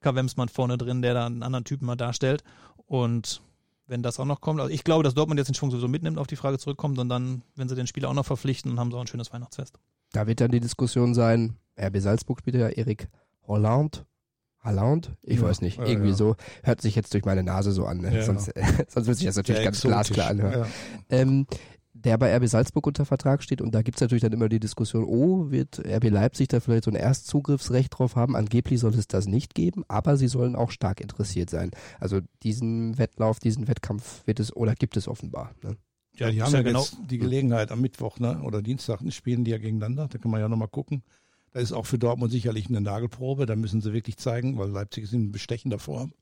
[0.00, 2.44] Kavemsmann vorne drin, der da einen anderen Typen mal darstellt.
[2.86, 3.40] Und
[3.86, 6.18] wenn das auch noch kommt, also ich glaube, dass Dortmund jetzt den Schwung sowieso mitnimmt,
[6.18, 8.90] auf die Frage zurückkommt und dann, wenn sie den Spieler auch noch verpflichten, dann haben
[8.90, 9.78] sie auch ein schönes Weihnachtsfest.
[10.12, 13.08] Da wird dann die Diskussion sein, RB Salzburg spielt ja Erik
[13.46, 14.04] Holland.
[14.64, 15.12] Holland?
[15.22, 15.78] Ich Ja, weiß nicht.
[15.78, 16.14] ja, Irgendwie ja.
[16.16, 16.34] so.
[16.64, 17.98] Hört sich jetzt durch meine Nase so an.
[17.98, 18.12] Ne?
[18.16, 18.22] Ja.
[18.24, 18.46] Sonst,
[18.88, 20.60] sonst würde sich das natürlich Ja, ganz glasklar anhören.
[20.62, 20.66] Ja.
[21.10, 21.46] Ähm,
[22.06, 25.04] der bei RB Salzburg unter Vertrag steht und da gibt's natürlich dann immer die Diskussion,
[25.04, 28.36] oh, wird RB Leipzig da vielleicht so ein Erstzugriffsrecht drauf haben?
[28.36, 31.72] Angeblich soll es das nicht geben, aber sie sollen auch stark interessiert sein.
[31.98, 35.50] Also diesen Wettlauf, diesen Wettkampf wird es oder gibt es offenbar.
[35.64, 35.76] Ne?
[36.14, 39.44] Ja, die haben ja ja genau- jetzt die Gelegenheit am Mittwoch ne, oder Dienstag spielen
[39.44, 40.06] die ja gegeneinander.
[40.08, 41.02] Da kann man ja nochmal gucken.
[41.52, 43.46] Da ist auch für Dortmund sicherlich eine Nagelprobe.
[43.46, 46.12] Da müssen sie wirklich zeigen, weil Leipzig ist in bestechender Form.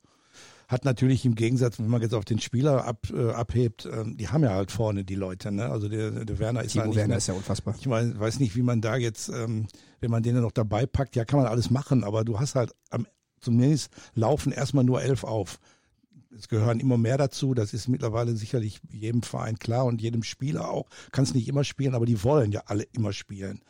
[0.69, 4.29] Hat natürlich im Gegensatz, wenn man jetzt auf den Spieler ab, äh, abhebt, ähm, die
[4.29, 5.53] haben ja halt vorne die Leute.
[5.53, 5.69] Ne?
[5.69, 7.75] Also der, der Werner ist Timo eigentlich Werner ne- ist ja unfassbar.
[7.79, 9.67] ich mein, weiß nicht, wie man da jetzt, ähm,
[10.01, 12.73] wenn man den noch dabei packt, ja, kann man alles machen, aber du hast halt
[12.91, 13.07] am,
[13.41, 15.59] zumindest laufen erstmal nur elf auf.
[16.37, 20.69] Es gehören immer mehr dazu, das ist mittlerweile sicherlich jedem Verein klar und jedem Spieler
[20.71, 20.89] auch.
[21.13, 23.61] Kannst nicht immer spielen, aber die wollen ja alle immer spielen.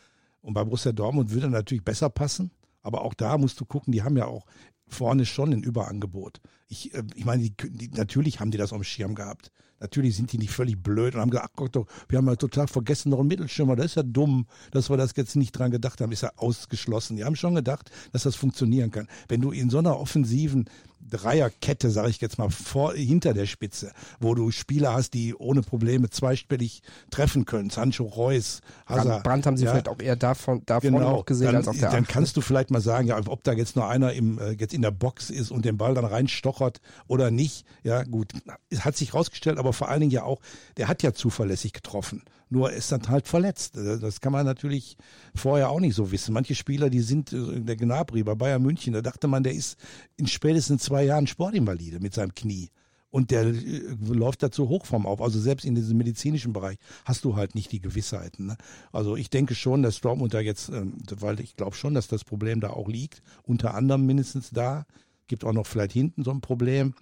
[0.40, 2.50] Und bei Borussia Dortmund würde natürlich besser passen,
[2.82, 4.46] aber auch da musst du gucken, die haben ja auch
[4.88, 6.40] vorne schon ein Überangebot.
[6.68, 9.50] Ich, äh, ich meine, die, die, natürlich haben die das auf dem Schirm gehabt.
[9.80, 12.36] Natürlich sind die nicht völlig blöd und haben gesagt, ach Gott, doch, wir haben ja
[12.36, 15.70] total vergessen, noch einen Mittelschirmer, das ist ja dumm, dass wir das jetzt nicht dran
[15.70, 17.16] gedacht haben, ist ja ausgeschlossen.
[17.16, 19.08] Die haben schon gedacht, dass das funktionieren kann.
[19.28, 20.70] Wenn du in so einer offensiven
[21.08, 25.62] Dreierkette, sage ich jetzt mal, vor, hinter der Spitze, wo du Spieler hast, die ohne
[25.62, 29.22] Probleme zweistellig treffen können, Sancho Reus, Hazard.
[29.22, 31.90] Brand haben sie ja, vielleicht auch eher davon, davon noch gesehen dann, als auf der
[31.90, 32.10] Dann Acht.
[32.10, 34.82] kannst du vielleicht mal sagen, ja, ob da jetzt nur einer im, äh, jetzt in
[34.82, 37.66] der Box ist und den Ball dann reinstochert oder nicht.
[37.82, 38.32] Ja, gut.
[38.70, 40.40] Es hat sich rausgestellt, aber vor allen Dingen ja auch,
[40.76, 42.22] der hat ja zuverlässig getroffen.
[42.54, 43.76] Nur ist dann halt verletzt.
[43.76, 44.96] Äh, Das kann man natürlich
[45.34, 46.32] vorher auch nicht so wissen.
[46.32, 49.76] Manche Spieler, die sind, äh, der Gnabry bei Bayern München, da dachte man, der ist
[50.16, 52.70] in spätestens zwei Jahren Sportinvalide mit seinem Knie.
[53.10, 55.20] Und der äh, läuft dazu Hochform auf.
[55.20, 58.46] Also selbst in diesem medizinischen Bereich hast du halt nicht die Gewissheiten.
[58.46, 58.56] Ne?
[58.92, 62.22] Also ich denke schon, dass Dortmund da jetzt, ähm, weil ich glaube schon, dass das
[62.22, 63.20] Problem da auch liegt.
[63.42, 64.86] Unter anderem mindestens da.
[65.26, 66.94] Gibt auch noch vielleicht hinten so ein Problem.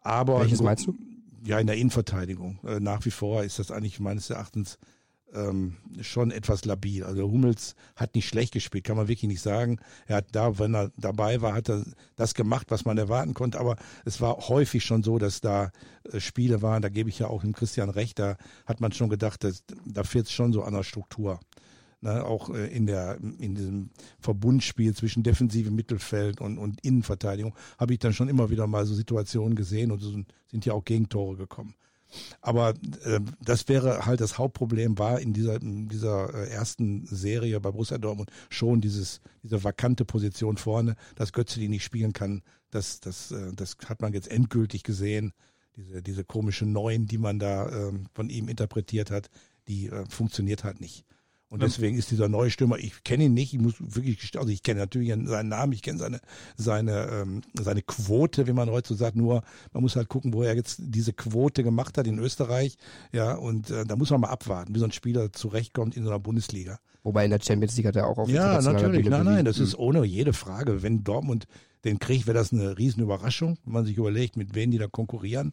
[0.00, 0.96] Aber Welches meinst du?
[1.44, 2.58] Ja, in der Innenverteidigung.
[2.64, 4.78] Äh, nach wie vor ist das eigentlich meines Erachtens
[5.34, 7.04] ähm, schon etwas labil.
[7.04, 9.78] Also Hummels hat nicht schlecht gespielt, kann man wirklich nicht sagen.
[10.06, 11.84] Er hat da, wenn er dabei war, hat er
[12.16, 13.58] das gemacht, was man erwarten konnte.
[13.58, 15.70] Aber es war häufig schon so, dass da
[16.10, 19.08] äh, Spiele waren, da gebe ich ja auch dem Christian recht, da hat man schon
[19.08, 21.40] gedacht, dass, da fehlt es schon so an der Struktur.
[22.04, 27.92] Ne, auch äh, in der in diesem Verbundspiel zwischen defensivem Mittelfeld und, und Innenverteidigung habe
[27.92, 31.36] ich dann schon immer wieder mal so Situationen gesehen und so sind, ja auch Gegentore
[31.36, 31.76] gekommen.
[32.40, 32.70] Aber
[33.04, 37.70] äh, das wäre halt das Hauptproblem war in dieser in dieser äh, ersten Serie bei
[37.70, 42.42] Borussia Dortmund schon dieses diese vakante Position vorne, dass Götze die nicht spielen kann.
[42.72, 45.34] Das das äh, das hat man jetzt endgültig gesehen.
[45.76, 49.30] Diese diese komische Neun, die man da äh, von ihm interpretiert hat,
[49.68, 51.04] die äh, funktioniert halt nicht.
[51.52, 54.48] Und deswegen ist dieser neue Stürmer, ich kenne ihn nicht, ich muss wirklich, gest- also
[54.50, 56.20] ich kenne natürlich seinen Namen, ich kenne seine,
[56.56, 59.42] seine, ähm, seine Quote, wie man heute so sagt, nur
[59.74, 62.78] man muss halt gucken, wo er jetzt diese Quote gemacht hat in Österreich,
[63.12, 66.08] ja, und äh, da muss man mal abwarten, wie so ein Spieler zurechtkommt in so
[66.08, 66.78] einer Bundesliga.
[67.02, 69.58] Wobei in der Champions League hat er auch auf Ja, natürlich, Bühne nein, nein, das
[69.58, 70.82] ist ohne jede Frage.
[70.82, 71.46] Wenn Dortmund
[71.84, 75.52] den kriegt, wäre das eine Riesenüberraschung, wenn man sich überlegt, mit wem die da konkurrieren.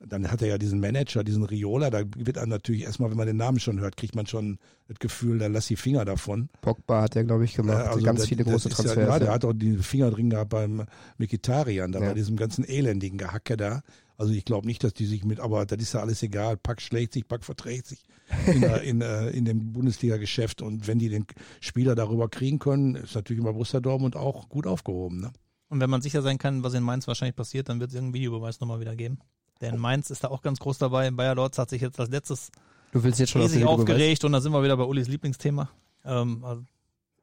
[0.00, 3.26] Dann hat er ja diesen Manager, diesen Riola, da wird einem natürlich erstmal, wenn man
[3.26, 6.48] den Namen schon hört, kriegt man schon das Gefühl, da lass die Finger davon.
[6.60, 7.78] Pogba hat er, glaube ich, gemacht.
[7.78, 8.96] Ja, also ganz das- viele das große Transfers.
[8.96, 10.84] Ja, ja, der hat auch die Finger drin gehabt beim
[11.18, 12.08] Mikitarian, da Ja.
[12.08, 13.82] bei diesem ganzen elendigen Gehacke da.
[14.16, 16.56] Also ich glaube nicht, dass die sich mit, aber das ist ja alles egal.
[16.56, 18.04] Pack schlägt sich, Pack verträgt sich
[18.46, 20.60] in, in, äh, in dem Bundesliga-Geschäft.
[20.62, 21.24] Und wenn die den
[21.60, 25.20] Spieler darüber kriegen können, ist natürlich bei Borussia Dortmund auch gut aufgehoben.
[25.20, 25.30] Ne?
[25.68, 28.14] Und wenn man sicher sein kann, was in Mainz wahrscheinlich passiert, dann wird es irgendeinen
[28.14, 29.18] Videobeweis nochmal wieder geben.
[29.60, 31.10] Denn Mainz ist da auch ganz groß dabei.
[31.10, 32.50] Bayer Lorz hat sich jetzt als letztes
[32.92, 35.68] Du willst jetzt schon riesig aufgeregt und da sind wir wieder bei Ulis Lieblingsthema.
[36.04, 36.62] Ähm, also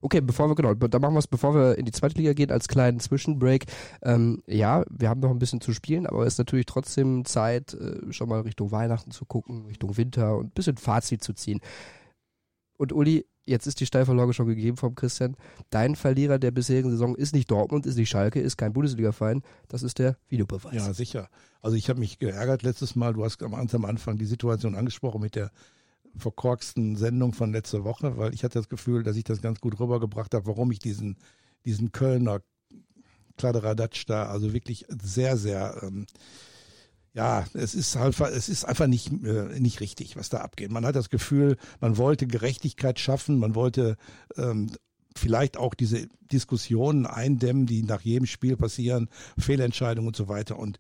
[0.01, 2.51] Okay, bevor wir, genau, da machen wir es, bevor wir in die zweite Liga gehen,
[2.51, 3.65] als kleinen Zwischenbreak.
[4.03, 7.73] Ähm, ja, wir haben noch ein bisschen zu spielen, aber es ist natürlich trotzdem Zeit,
[7.73, 11.59] äh, schon mal Richtung Weihnachten zu gucken, Richtung Winter und ein bisschen Fazit zu ziehen.
[12.77, 15.35] Und Uli, jetzt ist die Steilvorlage schon gegeben vom Christian.
[15.69, 19.43] Dein Verlierer der bisherigen Saison ist nicht Dortmund, ist nicht Schalke, ist kein Bundesliga-Verein.
[19.67, 20.73] Das ist der Videobeweis.
[20.73, 21.29] Ja, sicher.
[21.61, 23.13] Also ich habe mich geärgert letztes Mal.
[23.13, 25.51] Du hast am Anfang die Situation angesprochen mit der
[26.17, 29.79] verkorksten Sendung von letzter Woche, weil ich hatte das Gefühl, dass ich das ganz gut
[29.79, 31.17] rübergebracht habe, warum ich diesen,
[31.65, 32.41] diesen Kölner
[33.37, 36.05] Kladderadatsch da also wirklich sehr, sehr ähm,
[37.15, 40.69] ja, es ist einfach, es ist einfach nicht, äh, nicht richtig, was da abgeht.
[40.69, 43.95] Man hat das Gefühl, man wollte Gerechtigkeit schaffen, man wollte
[44.35, 44.69] ähm,
[45.15, 50.59] vielleicht auch diese Diskussionen eindämmen, die nach jedem Spiel passieren, Fehlentscheidungen und so weiter.
[50.59, 50.77] Und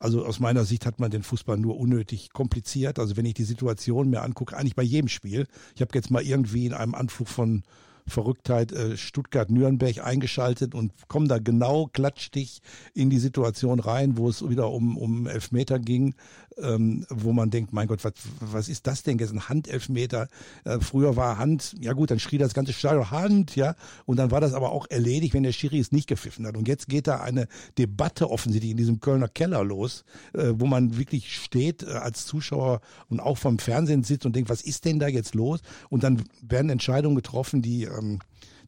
[0.00, 2.98] also aus meiner Sicht hat man den Fußball nur unnötig kompliziert.
[2.98, 5.46] Also wenn ich die Situation mir angucke, eigentlich bei jedem Spiel.
[5.76, 7.62] Ich habe jetzt mal irgendwie in einem Anflug von
[8.06, 12.60] Verrücktheit äh, Stuttgart-Nürnberg eingeschaltet und komme da genau klatschtig
[12.94, 16.14] in die Situation rein, wo es wieder um, um Elfmeter ging,
[16.58, 20.28] ähm, wo man denkt, mein Gott, was, was ist das denn jetzt, ein Handelfmeter?
[20.64, 24.30] Äh, früher war Hand, ja gut, dann schrie das ganze Stadion Hand, ja, und dann
[24.30, 26.56] war das aber auch erledigt, wenn der Schiri es nicht gepfiffen hat.
[26.56, 30.96] Und jetzt geht da eine Debatte offensichtlich in diesem Kölner Keller los, äh, wo man
[30.96, 34.98] wirklich steht äh, als Zuschauer und auch vom Fernsehen sitzt und denkt, was ist denn
[34.98, 35.60] da jetzt los?
[35.90, 38.20] Und dann werden Entscheidungen getroffen, die ähm,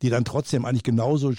[0.02, 1.32] die dann trotzdem eigentlich genauso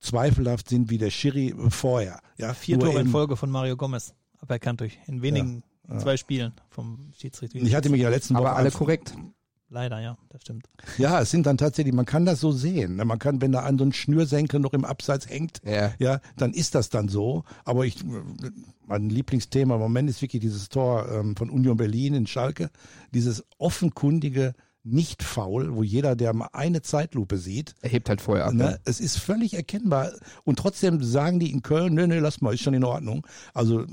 [0.00, 2.20] zweifelhaft sind wie der Schiri vorher.
[2.36, 6.00] Ja, Vier Tore in Folge von Mario Gomez aberkannt durch in wenigen ja, ja.
[6.00, 7.58] zwei Spielen vom Schiedsrichter.
[7.58, 9.14] Ich hatte mich ja letzten Woche aber alle korrekt.
[9.68, 10.68] Leider, ja, das stimmt.
[10.96, 12.96] Ja, es sind dann tatsächlich, man kann das so sehen.
[12.96, 13.04] Ne?
[13.04, 15.92] Man kann, wenn da an so ein Schnürsenkel noch im Abseits hängt, ja.
[15.98, 17.42] ja, dann ist das dann so.
[17.64, 17.96] Aber ich,
[18.86, 22.70] mein Lieblingsthema im Moment ist wirklich dieses Tor ähm, von Union Berlin in Schalke.
[23.12, 24.54] Dieses offenkundige
[24.86, 28.54] nicht faul, wo jeder, der mal eine Zeitlupe sieht, er hebt halt vorher ab.
[28.54, 28.80] Ne, ne?
[28.84, 30.12] Es ist völlig erkennbar
[30.44, 33.26] und trotzdem sagen die in Köln, nö, nö, lass mal, ist schon in Ordnung.
[33.52, 33.84] Also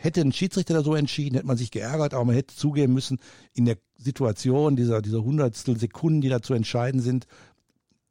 [0.00, 3.18] hätte ein Schiedsrichter da so entschieden, hätte man sich geärgert, aber man hätte zugeben müssen,
[3.54, 7.26] in der Situation dieser, dieser Hundertstel Sekunden, die da zu entscheiden sind,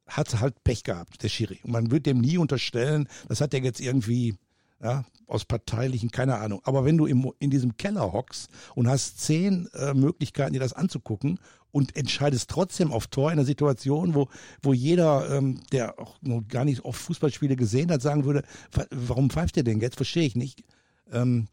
[0.07, 1.59] hat halt Pech gehabt, der Schiri.
[1.63, 4.35] Und man wird dem nie unterstellen, das hat der jetzt irgendwie
[4.81, 6.61] ja, aus parteilichen, keine Ahnung.
[6.63, 10.73] Aber wenn du im, in diesem Keller hockst und hast zehn äh, Möglichkeiten, dir das
[10.73, 11.39] anzugucken
[11.71, 14.27] und entscheidest trotzdem auf Tor in einer Situation, wo,
[14.61, 18.43] wo jeder, ähm, der auch noch gar nicht oft Fußballspiele gesehen hat, sagen würde,
[18.89, 19.95] warum pfeift der denn jetzt?
[19.95, 20.63] Verstehe ich nicht.
[21.11, 21.47] Ähm,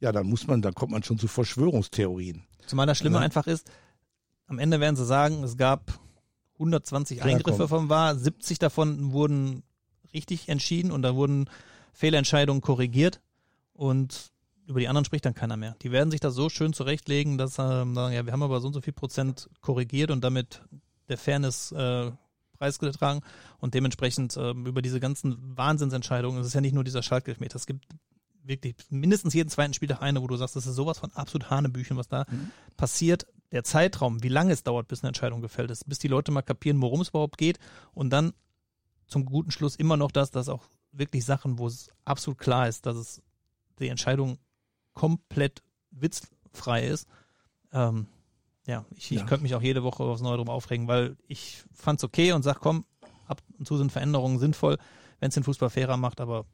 [0.00, 2.44] ja, dann muss man, dann kommt man schon zu Verschwörungstheorien.
[2.66, 3.22] Zumal das Schlimme ja.
[3.22, 3.70] einfach ist,
[4.46, 6.00] am Ende werden sie sagen, es gab
[6.54, 7.68] 120 Klar, Eingriffe komm.
[7.68, 9.62] vom VAR, 70 davon wurden
[10.12, 11.48] richtig entschieden und da wurden
[11.92, 13.20] Fehlentscheidungen korrigiert
[13.72, 14.30] und
[14.66, 15.76] über die anderen spricht dann keiner mehr.
[15.82, 18.68] Die werden sich das so schön zurechtlegen, dass ähm, sagen, ja, wir haben aber so
[18.68, 20.62] und so viel Prozent korrigiert und damit
[21.08, 22.12] der Fairness äh,
[22.56, 23.22] preisgetragen
[23.58, 27.66] und dementsprechend äh, über diese ganzen Wahnsinnsentscheidungen, es ist ja nicht nur dieser Schaltgelfmeter, es
[27.66, 27.86] gibt
[28.44, 31.96] wirklich mindestens jeden zweiten Spieltag eine, wo du sagst, das ist sowas von absolut Hanebüchen,
[31.96, 32.50] was da mhm.
[32.76, 33.26] passiert.
[33.52, 36.42] Der Zeitraum, wie lange es dauert, bis eine Entscheidung gefällt ist, bis die Leute mal
[36.42, 37.58] kapieren, worum es überhaupt geht
[37.92, 38.32] und dann
[39.06, 42.86] zum guten Schluss immer noch das, dass auch wirklich Sachen, wo es absolut klar ist,
[42.86, 43.22] dass es
[43.78, 44.38] die Entscheidung
[44.94, 47.06] komplett witzfrei ist.
[47.72, 48.06] Ähm,
[48.66, 49.20] ja, ich, ja.
[49.20, 52.32] ich könnte mich auch jede Woche aufs Neue drum aufregen, weil ich fand es okay
[52.32, 52.84] und sag, komm,
[53.26, 54.78] ab und zu sind Veränderungen sinnvoll,
[55.18, 56.44] wenn es den Fußball fairer macht, aber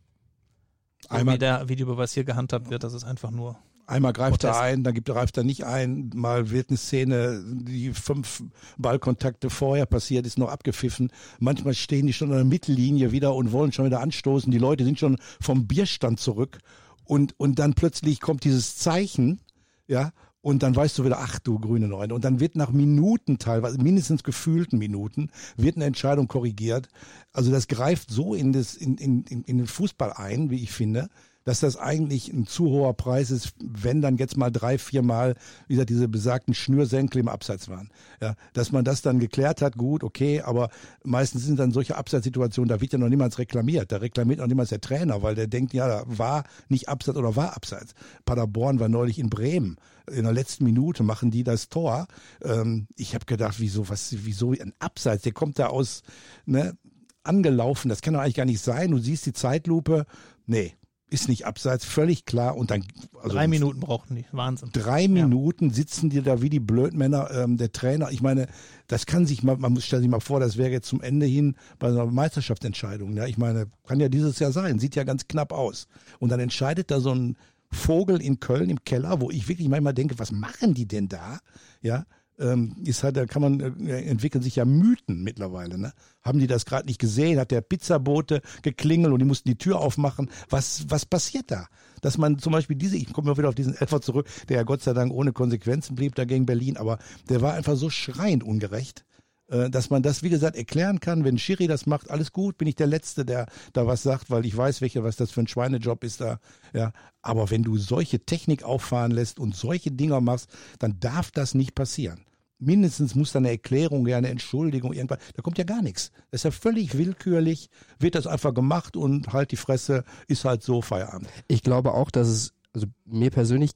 [1.08, 4.58] Einmal, wie der Videobeweis hier gehandhabt wird, das ist einfach nur Einmal greift Protest.
[4.58, 6.10] er ein, dann gibt, greift er nicht ein.
[6.14, 8.42] Mal wird eine Szene, die fünf
[8.78, 11.10] Ballkontakte vorher passiert ist, noch abgepfiffen.
[11.38, 14.50] Manchmal stehen die schon an der Mittellinie wieder und wollen schon wieder anstoßen.
[14.50, 16.58] Die Leute sind schon vom Bierstand zurück.
[17.04, 19.40] Und, und dann plötzlich kommt dieses Zeichen,
[19.86, 22.14] ja, und dann weißt du wieder, ach du grüne Neune.
[22.14, 26.88] Und dann wird nach Minuten teilweise, mindestens gefühlten Minuten, wird eine Entscheidung korrigiert.
[27.32, 31.08] Also das greift so in, das, in, in, in den Fußball ein, wie ich finde,
[31.46, 35.36] dass das eigentlich ein zu hoher Preis ist, wenn dann jetzt mal drei, vier Mal
[35.68, 37.88] wieder diese besagten Schnürsenkel im Abseits waren.
[38.20, 40.70] Ja, dass man das dann geklärt hat, gut, okay, aber
[41.04, 43.92] meistens sind dann solche Abseitssituationen, da wird ja noch niemals reklamiert.
[43.92, 47.56] Da reklamiert noch niemals der Trainer, weil der denkt, ja, war nicht Abseits oder war
[47.56, 47.94] Abseits.
[48.24, 49.76] Paderborn war neulich in Bremen.
[50.10, 52.08] In der letzten Minute machen die das Tor.
[52.42, 55.22] Ähm, ich habe gedacht, wieso, was, wieso ein Abseits?
[55.22, 56.02] Der kommt da aus,
[56.44, 56.76] ne,
[57.22, 57.88] angelaufen.
[57.88, 58.90] Das kann doch eigentlich gar nicht sein.
[58.90, 60.06] Du siehst die Zeitlupe.
[60.46, 60.74] Nee,
[61.08, 62.56] ist nicht abseits, völlig klar.
[62.56, 62.84] Und dann
[63.22, 64.70] also drei Minuten brauchten die, Wahnsinn.
[64.72, 67.30] Drei Minuten sitzen die da wie die Blödmänner.
[67.30, 68.48] Ähm, der Trainer, ich meine,
[68.88, 71.26] das kann sich mal, man muss stellen sich mal vor, das wäre jetzt zum Ende
[71.26, 73.16] hin bei einer Meisterschaftsentscheidung.
[73.16, 75.86] Ja, ich meine, kann ja dieses Jahr sein, sieht ja ganz knapp aus.
[76.18, 77.36] Und dann entscheidet da so ein
[77.70, 81.38] Vogel in Köln im Keller, wo ich wirklich manchmal denke, was machen die denn da?
[81.82, 82.04] Ja,
[82.38, 85.78] ähm, ist halt, da kann man, äh, entwickeln sich ja Mythen mittlerweile.
[85.78, 85.92] Ne?
[86.22, 87.38] Haben die das gerade nicht gesehen?
[87.38, 90.30] Hat der Pizzabote geklingelt und die mussten die Tür aufmachen?
[90.48, 91.66] Was, was passiert da?
[92.02, 94.62] Dass man zum Beispiel diese, ich komme mal wieder auf diesen Elfer zurück, der ja
[94.62, 98.44] Gott sei Dank ohne Konsequenzen blieb da gegen Berlin, aber der war einfach so schreiend
[98.44, 99.04] ungerecht
[99.48, 101.24] dass man das, wie gesagt, erklären kann.
[101.24, 104.44] Wenn Schiri das macht, alles gut, bin ich der Letzte, der da was sagt, weil
[104.44, 106.40] ich weiß, welche, was das für ein Schweinejob ist da.
[106.72, 111.54] Ja, aber wenn du solche Technik auffahren lässt und solche Dinger machst, dann darf das
[111.54, 112.26] nicht passieren
[112.58, 115.18] mindestens muss da eine Erklärung, ja, eine Entschuldigung, irgendwas.
[115.34, 116.10] Da kommt ja gar nichts.
[116.30, 120.62] Das ist ja völlig willkürlich, wird das einfach gemacht und halt die Fresse, ist halt
[120.62, 121.28] so Feierabend.
[121.48, 123.72] Ich glaube auch, dass es, also mir persönlich,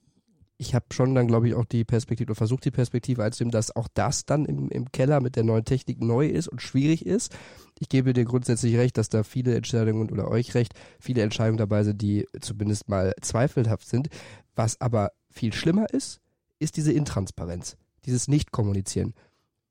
[0.60, 3.74] ich habe schon dann, glaube ich, auch die Perspektive, oder versucht die Perspektive einzunehmen, dass
[3.74, 7.34] auch das dann im, im Keller mit der neuen Technik neu ist und schwierig ist.
[7.78, 11.82] Ich gebe dir grundsätzlich recht, dass da viele Entscheidungen oder euch recht, viele Entscheidungen dabei
[11.82, 14.10] sind, die zumindest mal zweifelhaft sind.
[14.54, 16.20] Was aber viel schlimmer ist,
[16.58, 19.14] ist diese Intransparenz dieses Nicht-Kommunizieren.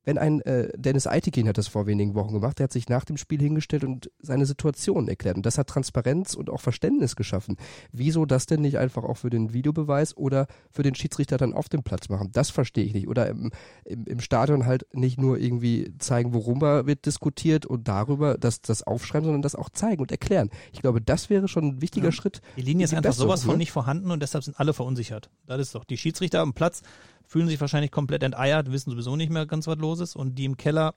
[0.09, 3.05] Wenn ein äh, Dennis Eitekin hat das vor wenigen Wochen gemacht, der hat sich nach
[3.05, 5.37] dem Spiel hingestellt und seine Situation erklärt.
[5.37, 7.57] Und das hat Transparenz und auch Verständnis geschaffen.
[7.91, 11.69] Wieso das denn nicht einfach auch für den Videobeweis oder für den Schiedsrichter dann auf
[11.69, 12.31] dem Platz machen?
[12.31, 13.07] Das verstehe ich nicht.
[13.07, 13.51] Oder im,
[13.85, 18.81] im, im Stadion halt nicht nur irgendwie zeigen, worüber wird diskutiert und darüber das, das
[18.81, 20.49] aufschreiben, sondern das auch zeigen und erklären.
[20.73, 22.11] Ich glaube, das wäre schon ein wichtiger ja.
[22.13, 22.41] Schritt.
[22.57, 23.57] Die Linie ist einfach sowas von ne?
[23.59, 25.29] nicht vorhanden und deshalb sind alle verunsichert.
[25.45, 26.81] Das ist doch die Schiedsrichter am Platz
[27.29, 30.15] fühlen sich wahrscheinlich komplett enteiert, wissen sowieso nicht mehr ganz, was los ist.
[30.15, 30.95] Und die im Keller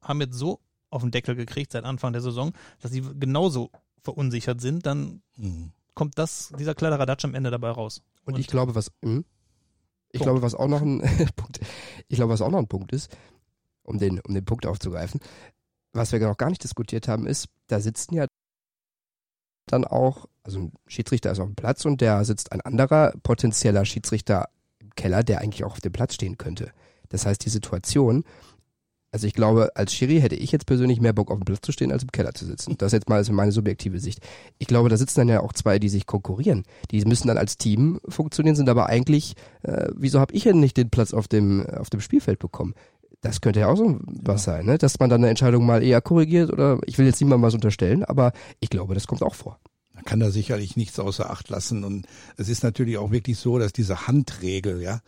[0.00, 3.70] haben jetzt so auf den Deckel gekriegt seit Anfang der Saison, dass sie genauso
[4.02, 5.72] verunsichert sind, dann mhm.
[5.94, 8.02] kommt das, dieser Kladderadatsch am Ende dabei raus.
[8.24, 9.22] Und, Und ich glaube, was, mh,
[10.12, 11.00] ich glaube, was auch noch ein
[11.36, 11.60] Punkt,
[12.08, 13.14] ich glaube, was auch noch ein Punkt ist,
[13.82, 15.20] um den, um den Punkt aufzugreifen,
[15.92, 18.26] was wir noch gar nicht diskutiert haben, ist, da sitzen ja
[19.66, 23.84] dann auch, also ein Schiedsrichter ist auf dem Platz und da sitzt ein anderer potenzieller
[23.84, 24.48] Schiedsrichter
[24.96, 26.72] Keller, der eigentlich auch auf dem Platz stehen könnte.
[27.08, 28.24] Das heißt, die Situation,
[29.12, 31.72] also ich glaube, als Schiri hätte ich jetzt persönlich mehr Bock auf dem Platz zu
[31.72, 32.76] stehen, als im Keller zu sitzen.
[32.78, 34.20] Das ist jetzt mal also meine subjektive Sicht.
[34.58, 36.62] Ich glaube, da sitzen dann ja auch zwei, die sich konkurrieren.
[36.92, 40.76] Die müssen dann als Team funktionieren, sind aber eigentlich, äh, wieso habe ich denn nicht
[40.76, 42.74] den Platz auf dem, auf dem Spielfeld bekommen?
[43.20, 44.54] Das könnte ja auch so was ja.
[44.54, 44.78] sein, ne?
[44.78, 48.04] dass man dann eine Entscheidung mal eher korrigiert oder ich will jetzt niemandem was unterstellen,
[48.04, 49.58] aber ich glaube, das kommt auch vor.
[50.00, 51.84] Man kann da sicherlich nichts außer Acht lassen.
[51.84, 52.06] Und
[52.38, 55.02] es ist natürlich auch wirklich so, dass diese Handregel, ja,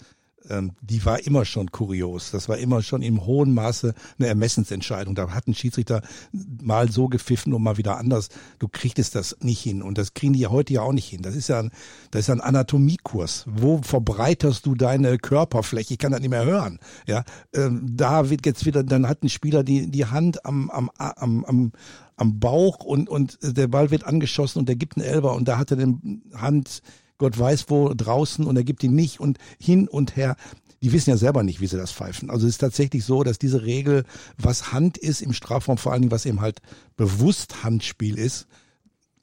[0.51, 2.31] ähm, die war immer schon kurios.
[2.31, 5.15] Das war immer schon im hohen Maße eine Ermessensentscheidung.
[5.15, 6.03] Da hat ein Schiedsrichter
[6.33, 8.29] mal so gepfiffen und mal wieder anders.
[8.59, 9.83] Du kriegtest das nicht hin.
[9.83, 11.23] Und das kriegen die ja heute ja auch nicht hin.
[11.23, 11.71] Das ist ja ein,
[12.11, 13.45] das ist ein Anatomiekurs.
[13.47, 15.95] Wo verbreiterst du deine Körperfläche?
[15.95, 16.81] Ich kann das nicht mehr hören.
[17.07, 17.25] Ja,
[17.55, 21.45] ähm, da wird jetzt wieder, dann hat ein Spieler die, die Hand am, am, am,
[21.47, 21.73] am,
[22.23, 25.59] am Bauch und, und der Ball wird angeschossen und der gibt einen Elber und da
[25.59, 26.83] hat er den Hand
[27.19, 30.37] Gott weiß wo draußen und er gibt ihn nicht und hin und her.
[30.83, 32.31] Die wissen ja selber nicht, wie sie das pfeifen.
[32.31, 34.05] Also es ist tatsächlich so, dass diese Regel,
[34.39, 36.61] was Hand ist im Strafraum, vor allen Dingen was eben halt
[36.97, 38.49] bewusst Handspiel ist,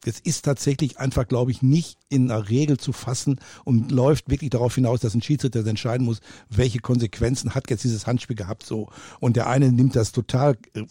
[0.05, 4.49] das ist tatsächlich einfach, glaube ich, nicht in einer Regel zu fassen und läuft wirklich
[4.49, 8.89] darauf hinaus, dass ein Schiedsrichter entscheiden muss, welche Konsequenzen hat jetzt dieses Handspiel gehabt so.
[9.19, 10.83] Und der eine nimmt das total äh,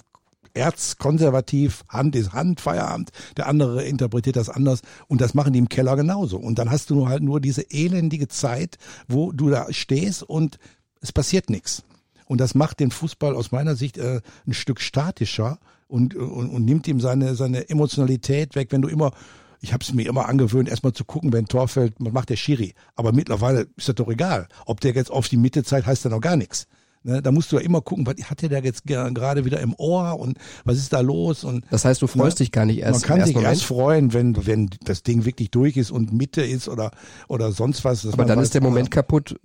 [0.59, 3.11] erzkonservativ, Hand ist Hand, Feierabend.
[3.37, 6.37] Der andere interpretiert das anders und das machen die im Keller genauso.
[6.37, 10.59] Und dann hast du halt nur diese elendige Zeit, wo du da stehst und
[11.01, 11.85] es passiert nichts.
[12.27, 16.65] Und das macht den Fußball aus meiner Sicht äh, ein Stück statischer und, und, und
[16.65, 19.13] nimmt ihm seine, seine Emotionalität weg, wenn du immer
[19.61, 22.75] ich habe es mir immer angewöhnt, erstmal zu gucken, wenn Tor fällt, macht der Schiri.
[22.95, 24.47] Aber mittlerweile ist das doch egal.
[24.67, 26.69] Ob der jetzt auf die Mitte zeigt, heißt ja noch gar nichts.
[27.09, 29.75] Ne, da musst du ja immer gucken, was hat der da jetzt gerade wieder im
[29.79, 31.43] Ohr und was ist da los?
[31.43, 33.01] Und das heißt, du freust ne, dich gar nicht erst.
[33.01, 33.51] Man kann sich Moment.
[33.51, 36.91] erst freuen, wenn wenn das Ding wirklich durch ist und Mitte ist oder
[37.27, 38.05] oder sonst was.
[38.05, 39.41] Aber dann weiß, ist der Moment kaputt,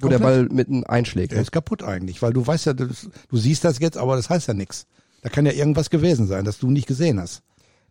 [0.00, 1.30] wo der Ball mitten einschlägt.
[1.30, 1.42] Der ne?
[1.42, 4.48] ist kaputt eigentlich, weil du weißt ja, du, du siehst das jetzt, aber das heißt
[4.48, 4.88] ja nichts.
[5.22, 7.44] Da kann ja irgendwas gewesen sein, das du nicht gesehen hast.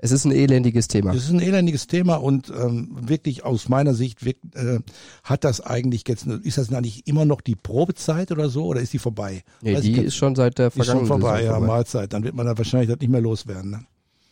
[0.06, 1.15] Es ist ein elendiges Thema.
[1.15, 4.78] Es ist ein elendiges Thema und ähm, wirklich aus meiner Sicht wirkt, äh,
[5.24, 8.94] hat das eigentlich jetzt, ist das eigentlich immer noch die Probezeit oder so oder ist
[8.94, 9.41] die vorbei?
[9.63, 11.65] Nee, Weiß die ist schon seit der vergangenen Ist schon vorbei, ja, vorbei.
[11.65, 12.13] Mahlzeit.
[12.13, 13.72] Dann wird man da wahrscheinlich das nicht mehr loswerden.
[13.72, 13.80] Ne?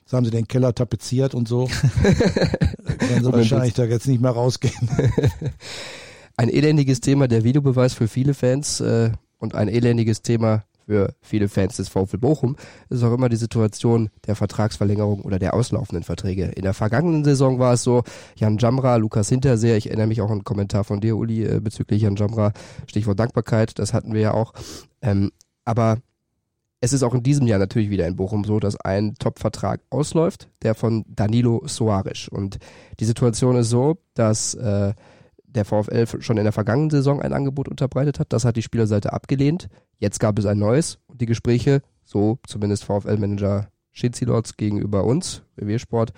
[0.02, 1.68] Jetzt haben sie den Keller tapeziert und so.
[2.04, 4.92] Werden sie wahrscheinlich da jetzt nicht mehr rausgehen.
[6.38, 9.10] ein elendiges Thema, der Videobeweis für viele Fans äh,
[9.40, 12.56] und ein elendiges Thema für viele Fans des VfL Bochum
[12.90, 16.46] ist auch immer die Situation der Vertragsverlängerung oder der auslaufenden Verträge.
[16.46, 18.04] In der vergangenen Saison war es so,
[18.36, 21.60] Jan Jamra, Lukas Hinterseher, ich erinnere mich auch an einen Kommentar von dir, Uli, äh,
[21.60, 22.54] bezüglich Jan Jamra,
[22.88, 24.54] Stichwort Dankbarkeit, das hatten wir ja auch.
[25.02, 25.32] Ähm,
[25.66, 25.98] aber
[26.84, 30.50] es ist auch in diesem Jahr natürlich wieder in Bochum so, dass ein Top-Vertrag ausläuft,
[30.64, 32.28] der von Danilo Soares.
[32.28, 32.58] Und
[33.00, 34.94] die Situation ist so, dass äh,
[35.56, 38.34] der VfL schon in der vergangenen Saison ein Angebot unterbreitet hat.
[38.34, 39.70] Das hat die Spielerseite abgelehnt.
[39.98, 45.78] Jetzt gab es ein neues und die Gespräche, so zumindest VfL-Manager Schizilots gegenüber uns, WW
[45.80, 46.14] Sport,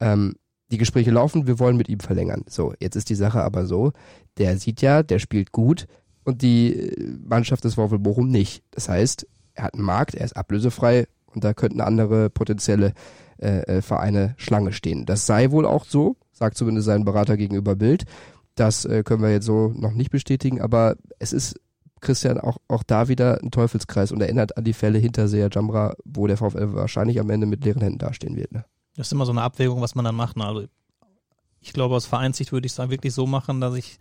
[0.00, 0.34] ähm,
[0.70, 2.44] die Gespräche laufen, wir wollen mit ihm verlängern.
[2.48, 3.92] So, jetzt ist die Sache aber so,
[4.38, 5.86] der sieht ja, der spielt gut
[6.24, 8.62] und die äh, Mannschaft des VfL Bochum nicht.
[8.70, 12.94] Das heißt, er hat einen Markt, er ist ablösefrei und da könnten andere potenzielle
[13.38, 15.06] äh, äh, Vereine Schlange stehen.
[15.06, 18.04] Das sei wohl auch so, sagt zumindest sein Berater gegenüber Bild.
[18.54, 21.58] Das äh, können wir jetzt so noch nicht bestätigen, aber es ist
[22.00, 25.94] Christian auch, auch da wieder ein Teufelskreis und erinnert an die Fälle hinter Seher Jamra,
[26.04, 28.52] wo der VfL wahrscheinlich am Ende mit leeren Händen dastehen wird.
[28.52, 28.64] Ne?
[28.96, 30.36] Das ist immer so eine Abwägung, was man dann macht.
[30.36, 30.44] Ne?
[30.44, 30.66] Also
[31.60, 33.98] ich glaube, aus Vereinssicht würde ich es wirklich so machen, dass ich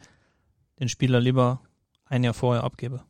[0.79, 1.61] den Spieler lieber
[2.05, 3.03] ein Jahr vorher abgebe.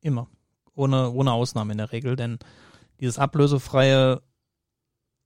[0.00, 0.28] Immer.
[0.74, 2.38] Ohne, ohne Ausnahme in der Regel, denn
[3.00, 4.22] dieses ablösefreie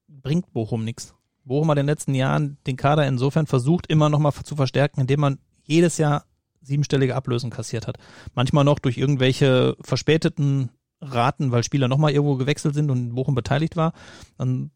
[0.09, 1.15] bringt Bochum nichts.
[1.45, 5.21] Bochum hat in den letzten Jahren den Kader insofern versucht, immer nochmal zu verstärken, indem
[5.21, 6.25] man jedes Jahr
[6.63, 7.99] siebenstellige Ablösen kassiert hat.
[8.35, 10.71] Manchmal noch durch irgendwelche verspäteten
[11.01, 13.93] Raten, weil Spieler nochmal irgendwo gewechselt sind und Bochum beteiligt war.
[14.39, 14.71] Dann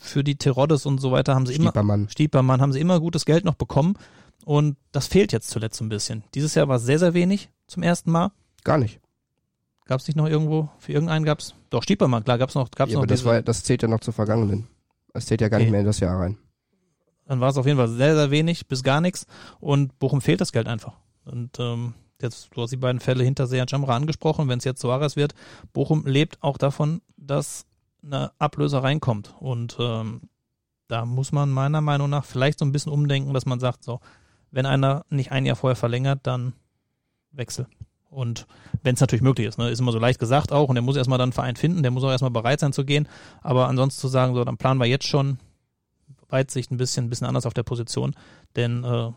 [0.00, 2.02] für die Teroddes und so weiter haben sie Stiepermann.
[2.02, 3.94] immer Stiepermann haben sie immer gutes Geld noch bekommen
[4.44, 6.24] und das fehlt jetzt zuletzt ein bisschen.
[6.34, 8.30] Dieses Jahr war es sehr sehr wenig zum ersten Mal.
[8.64, 9.00] Gar nicht.
[9.86, 12.96] Gab es nicht noch irgendwo für irgendeinen gab's doch Stiepermann klar gab's noch gab's ja,
[12.96, 14.68] noch aber das, war, das zählt ja noch zur vergangenen.
[15.18, 15.64] Das zählt ja gar Okay.
[15.64, 16.38] nicht mehr in das Jahr rein.
[17.26, 19.26] dann war es auf jeden Fall sehr, sehr wenig bis gar nichts
[19.60, 20.94] und Bochum fehlt das Geld einfach.
[21.24, 24.80] Und ähm, jetzt, du hast die beiden Fälle hinter Seat Jamra angesprochen, wenn es jetzt
[24.80, 25.34] Suarez wird,
[25.72, 27.66] Bochum lebt auch davon, dass
[28.02, 30.22] eine Ablöse reinkommt und ähm,
[30.86, 34.00] da muss man meiner Meinung nach vielleicht so ein bisschen umdenken, dass man sagt, so,
[34.50, 36.54] wenn einer nicht ein Jahr vorher verlängert, dann
[37.32, 37.66] Wechsel.
[38.10, 38.46] Und
[38.82, 40.96] wenn es natürlich möglich ist, ne, ist immer so leicht gesagt auch und der muss
[40.96, 43.06] erstmal dann einen Verein finden, der muss auch erstmal bereit sein zu gehen,
[43.42, 45.38] aber ansonsten zu sagen, so, dann planen wir jetzt schon,
[46.30, 48.14] Weitsicht ein bisschen, ein bisschen anders auf der Position,
[48.56, 49.10] denn äh,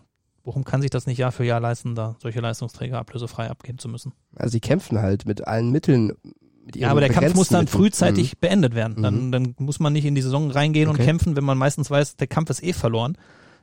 [0.43, 3.87] Bochum kann sich das nicht Jahr für Jahr leisten, da solche Leistungsträger ablösefrei abgeben zu
[3.89, 4.13] müssen.
[4.35, 6.13] Also sie kämpfen halt mit allen Mitteln.
[6.65, 8.95] Mit Ja, aber der Kampf muss dann frühzeitig beendet werden.
[8.97, 9.03] Mhm.
[9.03, 11.05] Dann, dann muss man nicht in die Saison reingehen und Okay.
[11.05, 13.17] kämpfen, wenn man meistens weiß, der Kampf ist eh verloren.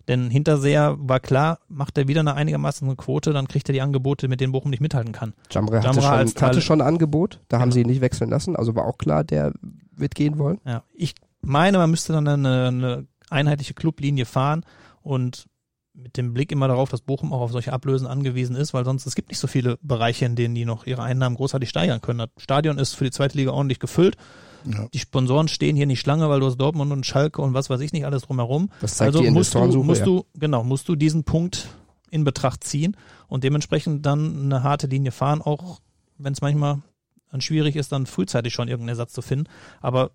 [0.08, 4.26] Denn Hinterseher war klar, macht er wieder eine einigermaßen Quote, dann kriegt er die Angebote,
[4.26, 5.34] mit denen Bochum nicht mithalten kann.
[5.50, 7.74] Jamre hatte, schon, hatte schon ein Angebot, da haben Genau.
[7.74, 9.52] sie ihn nicht wechseln lassen, also war auch klar, der
[9.94, 10.60] wird gehen wollen.
[10.64, 14.64] Ja, ich meine, man müsste dann eine, eine einheitliche Clublinie fahren
[15.02, 15.46] und
[15.92, 19.04] mit dem Blick immer darauf, dass Bochum auch auf solche Ablösen angewiesen ist, weil sonst
[19.06, 22.20] es gibt nicht so viele Bereiche, in denen die noch ihre Einnahmen großartig steigern können.
[22.20, 24.16] Das Stadion ist für die zweite Liga ordentlich gefüllt.
[24.64, 24.88] Ja.
[24.92, 27.80] Die Sponsoren stehen hier nicht Schlange, weil du hast Dortmund und Schalke und was weiß
[27.80, 28.70] ich nicht alles drumherum.
[28.80, 31.68] Das zeigt also die musst du, musst du, genau, musst du diesen Punkt
[32.10, 32.96] in Betracht ziehen
[33.28, 35.80] und dementsprechend dann eine harte Linie fahren, auch
[36.16, 36.82] wenn es manchmal
[37.30, 39.48] dann schwierig ist, dann frühzeitig schon irgendeinen Ersatz zu finden.
[39.80, 40.12] Aber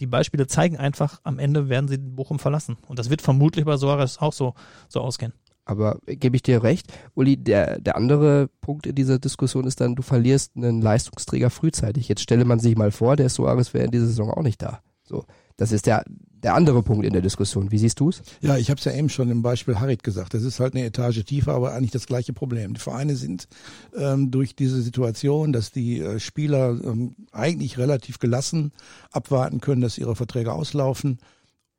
[0.00, 2.76] die Beispiele zeigen einfach, am Ende werden sie Bochum verlassen.
[2.86, 4.54] Und das wird vermutlich bei Soares auch so,
[4.88, 5.32] so ausgehen.
[5.66, 9.96] Aber gebe ich dir recht, Uli, der, der andere Punkt in dieser Diskussion ist dann,
[9.96, 12.08] du verlierst einen Leistungsträger frühzeitig.
[12.08, 14.80] Jetzt stelle man sich mal vor, der Suarez wäre in dieser Saison auch nicht da.
[15.02, 15.24] So,
[15.56, 17.72] das ist der, der andere Punkt in der Diskussion.
[17.72, 18.22] Wie siehst du es?
[18.40, 20.34] Ja, ich habe es ja eben schon im Beispiel Harit gesagt.
[20.34, 22.74] Das ist halt eine Etage tiefer, aber eigentlich das gleiche Problem.
[22.74, 23.48] Die Vereine sind
[23.96, 28.72] ähm, durch diese Situation, dass die äh, Spieler ähm, eigentlich relativ gelassen
[29.10, 31.18] abwarten können, dass ihre Verträge auslaufen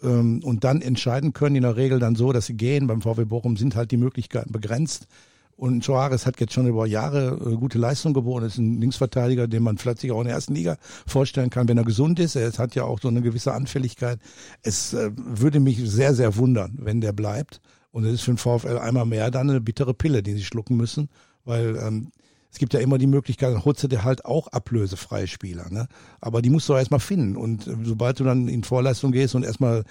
[0.01, 2.87] ähm, und dann entscheiden können, in der Regel dann so, dass sie gehen.
[2.87, 5.07] Beim VW Bochum sind halt die Möglichkeiten begrenzt.
[5.55, 8.45] Und Soares hat jetzt schon über Jahre äh, gute Leistung geboten.
[8.45, 10.77] ist ein Linksverteidiger, den man vielleicht auch in der ersten Liga
[11.07, 12.35] vorstellen kann, wenn er gesund ist.
[12.35, 14.19] Er hat ja auch so eine gewisse Anfälligkeit.
[14.61, 17.59] Es äh, würde mich sehr, sehr wundern, wenn der bleibt.
[17.89, 20.77] Und es ist für den VfL einmal mehr dann eine bittere Pille, die sie schlucken
[20.77, 21.09] müssen,
[21.43, 22.11] weil ähm,
[22.51, 25.69] es gibt ja immer die Möglichkeit, dann holst du dir halt auch ablösefreie Spieler.
[25.69, 25.87] Ne?
[26.21, 27.35] Aber die musst du erstmal finden.
[27.35, 29.83] Und äh, sobald du dann in Vorleistung gehst und erstmal,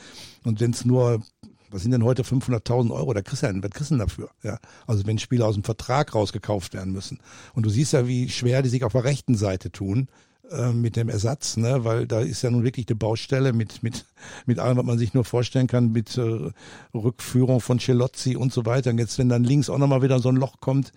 [0.45, 1.23] und wenn es nur,
[1.71, 4.31] was sind denn heute 500.000 Euro, da kriegst du ja, was kriegst du dafür?
[4.43, 4.59] Ja?
[4.87, 7.19] Also wenn Spieler aus dem Vertrag rausgekauft werden müssen.
[7.55, 10.09] Und du siehst ja, wie schwer die sich auf der rechten Seite tun
[10.51, 11.85] äh, mit dem Ersatz, ne?
[11.85, 14.05] weil da ist ja nun wirklich eine Baustelle mit, mit,
[14.47, 16.51] mit allem, was man sich nur vorstellen kann, mit äh,
[16.95, 18.91] Rückführung von Celozzi und so weiter.
[18.91, 20.93] Und jetzt, wenn dann links auch nochmal wieder so ein Loch kommt,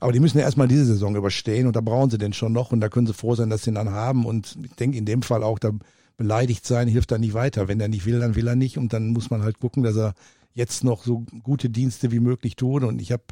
[0.00, 2.72] aber die müssen ja erstmal diese Saison überstehen und da brauchen sie den schon noch
[2.72, 4.24] und da können sie froh sein, dass sie ihn dann haben.
[4.24, 5.72] Und ich denke in dem Fall auch, da
[6.16, 7.68] beleidigt sein hilft da nicht weiter.
[7.68, 9.96] Wenn er nicht will, dann will er nicht und dann muss man halt gucken, dass
[9.96, 10.14] er
[10.54, 12.82] jetzt noch so gute Dienste wie möglich tut.
[12.82, 13.24] Und ich habe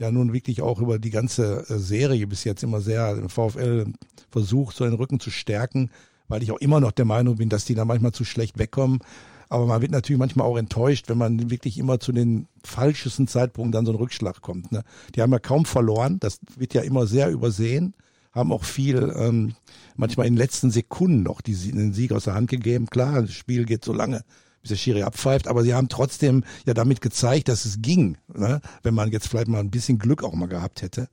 [0.00, 3.86] ja nun wirklich auch über die ganze äh, Serie bis jetzt immer sehr den VfL
[4.30, 5.90] versucht, so den Rücken zu stärken,
[6.26, 9.00] weil ich auch immer noch der Meinung bin, dass die da manchmal zu schlecht wegkommen.
[9.50, 13.72] Aber man wird natürlich manchmal auch enttäuscht, wenn man wirklich immer zu den falschesten Zeitpunkten
[13.72, 14.72] dann so ein Rückschlag kommt.
[14.72, 14.84] Ne?
[15.14, 17.94] Die haben ja kaum verloren, das wird ja immer sehr übersehen,
[18.32, 19.54] haben auch viel, ähm,
[19.96, 22.86] manchmal in den letzten Sekunden noch die, den Sieg aus der Hand gegeben.
[22.86, 24.24] Klar, das Spiel geht so lange,
[24.62, 28.60] bis der Schiri abpfeift, aber sie haben trotzdem ja damit gezeigt, dass es ging, ne?
[28.82, 31.08] wenn man jetzt vielleicht mal ein bisschen Glück auch mal gehabt hätte.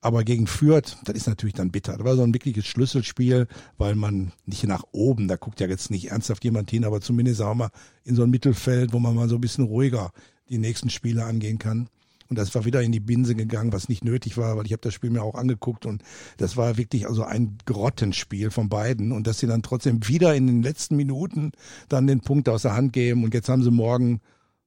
[0.00, 1.96] Aber gegen Fürth, das ist natürlich dann bitter.
[1.96, 3.48] Das war so ein wirkliches Schlüsselspiel,
[3.78, 7.42] weil man nicht nach oben, da guckt ja jetzt nicht ernsthaft jemand hin, aber zumindest
[7.42, 7.70] auch mal
[8.04, 10.12] in so ein Mittelfeld, wo man mal so ein bisschen ruhiger
[10.48, 11.88] die nächsten Spiele angehen kann.
[12.28, 14.82] Und das war wieder in die Binse gegangen, was nicht nötig war, weil ich habe
[14.82, 16.02] das Spiel mir auch angeguckt und
[16.36, 19.12] das war wirklich also ein Grottenspiel von beiden.
[19.12, 21.52] Und dass sie dann trotzdem wieder in den letzten Minuten
[21.88, 24.20] dann den Punkt aus der Hand geben und jetzt haben sie morgen,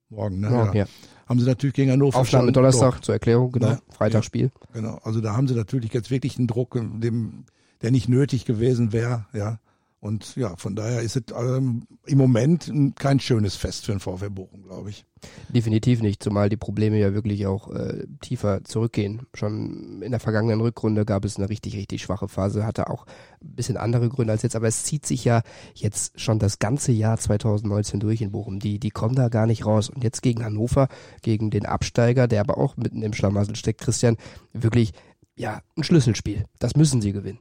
[0.09, 0.49] morgen, ne?
[0.49, 0.85] Morgen, ja.
[1.27, 3.05] Haben sie natürlich gegen Hannover Aufnahme schon Donnerstag Druck.
[3.05, 3.67] zur Erklärung, genau.
[3.67, 3.79] Ja.
[3.89, 4.51] Freitagsspiel.
[4.73, 4.99] Genau.
[5.03, 7.45] Also da haben sie natürlich jetzt wirklich einen Druck, dem,
[7.81, 9.59] der nicht nötig gewesen wäre, ja.
[10.01, 14.31] Und ja, von daher ist es ähm, im Moment kein schönes Fest für den VfL
[14.31, 15.05] Bochum, glaube ich.
[15.49, 19.27] Definitiv nicht, zumal die Probleme ja wirklich auch äh, tiefer zurückgehen.
[19.35, 23.05] Schon in der vergangenen Rückrunde gab es eine richtig, richtig schwache Phase, hatte auch
[23.43, 25.43] ein bisschen andere Gründe als jetzt, aber es zieht sich ja
[25.75, 28.57] jetzt schon das ganze Jahr 2019 durch in Bochum.
[28.57, 29.91] Die, die kommen da gar nicht raus.
[29.91, 30.87] Und jetzt gegen Hannover,
[31.21, 34.17] gegen den Absteiger, der aber auch mitten im Schlamassel steckt, Christian,
[34.51, 34.93] wirklich,
[35.35, 36.45] ja, ein Schlüsselspiel.
[36.57, 37.37] Das müssen sie gewinnen.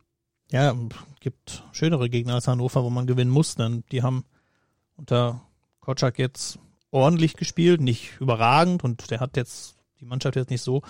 [0.51, 0.74] Ja,
[1.20, 3.55] gibt schönere Gegner als Hannover, wo man gewinnen muss.
[3.55, 4.24] Denn die haben
[4.96, 5.42] unter
[5.80, 6.59] Kotschak jetzt
[6.90, 10.82] ordentlich gespielt, nicht überragend und der hat jetzt die Mannschaft jetzt nicht so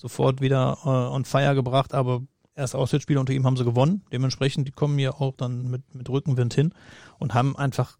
[0.00, 2.22] sofort wieder äh, on fire gebracht, aber
[2.56, 4.02] erst Auswärtsspiele unter ihm haben sie gewonnen.
[4.12, 6.72] Dementsprechend, die kommen hier auch dann mit, mit Rückenwind hin
[7.18, 7.98] und haben einfach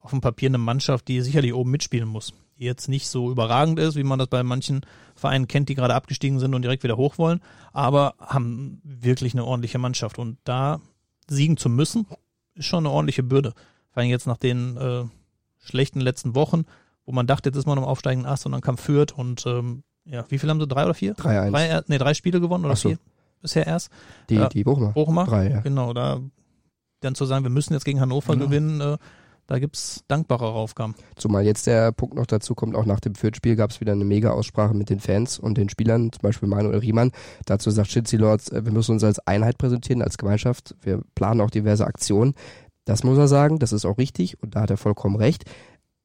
[0.00, 2.32] auf dem Papier eine Mannschaft, die sicherlich oben mitspielen muss.
[2.58, 4.82] Die jetzt nicht so überragend ist, wie man das bei manchen
[5.16, 7.40] Vereinen kennt, die gerade abgestiegen sind und direkt wieder hoch wollen,
[7.72, 10.18] aber haben wirklich eine ordentliche Mannschaft.
[10.18, 10.80] Und da
[11.28, 12.06] siegen zu müssen,
[12.54, 13.52] ist schon eine ordentliche Bürde.
[13.90, 15.04] Vor allem jetzt nach den äh,
[15.58, 16.64] schlechten letzten Wochen,
[17.04, 19.82] wo man dachte, jetzt ist man am aufsteigenden Ast und dann kam Fürth und ähm,
[20.04, 20.66] ja, wie viel haben sie?
[20.68, 21.14] Drei oder vier?
[21.16, 21.50] 3-1.
[21.50, 22.90] Drei, nee, drei Spiele gewonnen oder so.
[22.90, 22.98] vier
[23.42, 23.90] bisher erst.
[24.30, 24.48] Die, Ja.
[24.48, 24.92] die Bochumer.
[24.92, 25.24] Bochumer?
[25.24, 25.60] Drei, ja.
[25.60, 26.20] Genau, da
[27.00, 28.46] dann zu sagen, wir müssen jetzt gegen Hannover Genau.
[28.46, 28.96] gewinnen, äh,
[29.46, 30.94] da gibt's dankbarere Aufgaben.
[31.16, 34.04] Zumal jetzt der Punkt noch dazu kommt, auch nach dem Fürth-Spiel gab es wieder eine
[34.04, 37.12] mega Aussprache mit den Fans und den Spielern, zum Beispiel Manuel Riemann.
[37.44, 40.74] Dazu sagt Shitzy Lords, äh, wir müssen uns als Einheit präsentieren, als Gemeinschaft.
[40.82, 42.34] Wir planen auch diverse Aktionen.
[42.84, 45.44] Das muss er sagen, das ist auch richtig und da hat er vollkommen recht.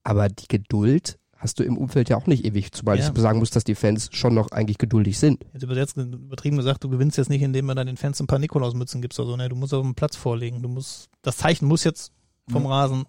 [0.03, 3.09] Aber die Geduld hast du im Umfeld ja auch nicht ewig, zumal Ja.
[3.11, 5.43] ich sagen muss, dass die Fans schon noch eigentlich geduldig sind.
[5.53, 8.37] Jetzt übersetzt, übertrieben gesagt, du gewinnst jetzt nicht, indem man dann den Fans ein paar
[8.39, 9.35] Nikolausmützen gibst oder so.
[9.37, 9.49] Ne?
[9.49, 10.61] Du musst auf dem Platz vorlegen.
[10.61, 12.11] Du musst, das Zeichen muss jetzt
[12.47, 12.69] vom Ja.
[12.69, 13.05] Rasen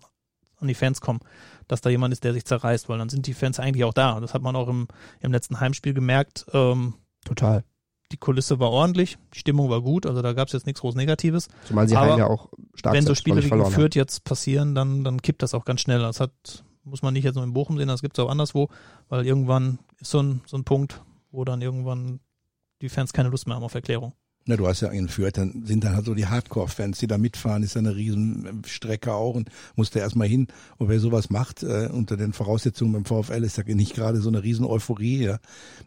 [0.63, 1.21] an die Fans kommen,
[1.69, 4.19] dass da jemand ist, der sich zerreißt, weil dann sind die Fans eigentlich auch da.
[4.21, 4.89] Das hat man auch im,
[5.21, 6.47] im letzten Heimspiel gemerkt.
[6.53, 6.95] Ähm,
[7.25, 7.65] Total.
[8.11, 10.95] die Kulisse war ordentlich, die Stimmung war gut, also da gab es jetzt nichts groß
[10.95, 11.49] Negatives.
[11.65, 15.23] Zumal sie Aber ja auch stark Wenn so Spiele wie geführt jetzt passieren, dann, dann
[15.23, 16.01] kippt das auch ganz schnell.
[16.01, 18.69] Das hat, muss man nicht jetzt nur in Bochum sehen, das gibt es auch anderswo,
[19.09, 22.21] weil irgendwann ist so ein, so ein Punkt, wo dann irgendwann
[22.81, 24.13] die Fans keine Lust mehr haben auf Erklärung.
[24.45, 27.17] Na, du hast ja in Fürth, dann sind dann halt so die Hardcore-Fans, die da
[27.17, 30.49] mitfahren, ist ja eine Riesenstrecke auch und musst da erstmal hin.
[30.79, 34.29] Und wer sowas macht, äh, unter den Voraussetzungen beim VfL ist ja nicht gerade so
[34.29, 35.23] eine riesen Euphorie.
[35.23, 35.39] Ja.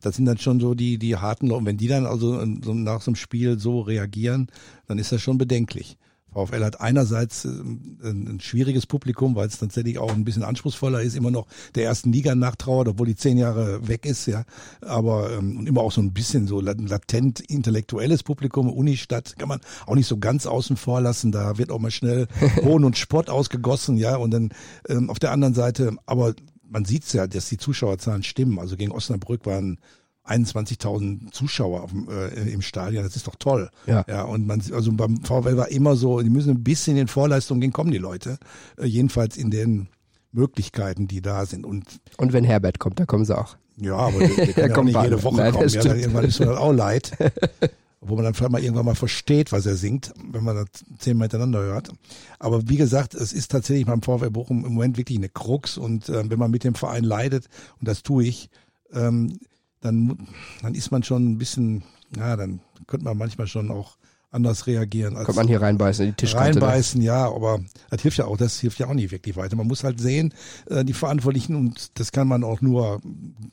[0.01, 1.59] Das sind dann schon so die, die harten Leute.
[1.59, 4.47] Und wenn die dann also in so nach so einem Spiel so reagieren,
[4.87, 5.97] dann ist das schon bedenklich.
[6.35, 11.01] VfL hat einerseits äh, ein, ein schwieriges Publikum, weil es tatsächlich auch ein bisschen anspruchsvoller
[11.01, 14.43] ist, immer noch der ersten Liga nachtrauert, obwohl die zehn Jahre weg ist, ja.
[14.81, 19.61] Aber ähm, und immer auch so ein bisschen so latent intellektuelles Publikum, Unistadt kann man
[19.85, 21.31] auch nicht so ganz außen vor lassen.
[21.31, 22.27] Da wird auch mal schnell
[22.63, 24.17] Hohn und Spott ausgegossen, ja.
[24.17, 24.49] Und dann
[24.89, 26.33] ähm, auf der anderen Seite, aber
[26.67, 28.59] man sieht's ja, dass die Zuschauerzahlen stimmen.
[28.59, 29.79] Also gegen Osnabrück waren
[30.27, 33.69] 21.000 Zuschauer auf dem, äh, im Stadion, das ist doch toll.
[33.85, 34.03] Ja.
[34.07, 37.59] ja, und man, also beim VfL war immer so, die müssen ein bisschen in Vorleistung
[37.59, 38.37] gehen, kommen die Leute.
[38.77, 39.87] Äh, jedenfalls in den
[40.31, 41.65] Möglichkeiten, die da sind.
[41.65, 41.85] Und
[42.17, 43.55] Und wenn Herbert kommt, da kommen sie auch.
[43.77, 45.23] ja, aber der, der kann ja auch kommt nicht jede.
[45.23, 45.69] Woche Nein, kommen.
[45.69, 47.11] Ja, dann irgendwann ist mir das auch leid.
[48.01, 50.67] Wo man dann vielleicht mal irgendwann mal versteht, was er singt, wenn man das
[50.99, 51.89] zehnmal hintereinander hört.
[52.37, 55.79] Aber wie gesagt, es ist tatsächlich beim VfL Bochum im Moment wirklich eine Krux.
[55.79, 57.47] Und ähm, wenn man mit dem Verein leidet,
[57.79, 58.51] und das tue ich,
[58.93, 59.39] ähm,
[59.85, 60.17] dann,
[60.61, 61.83] dann ist man schon ein bisschen,
[62.17, 63.97] ja, dann könnte man manchmal schon auch
[64.31, 65.15] anders reagieren.
[65.15, 66.59] Als Kommt man hier reinbeißen in die Tischkante.
[66.59, 66.65] ne?
[66.65, 67.59] Reinbeißen, ja, aber
[67.89, 69.55] das hilft ja auch, das hilft ja auch nicht wirklich weiter.
[69.55, 70.33] Man muss halt sehen,
[70.69, 72.99] äh, die Verantwortlichen, und das kann man auch nur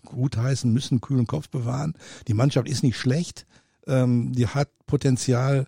[0.05, 1.95] gut heißen, müssen kühlen Kopf bewahren.
[2.27, 3.47] Die Mannschaft ist nicht schlecht,
[3.87, 5.67] ähm, die hat Potenzial.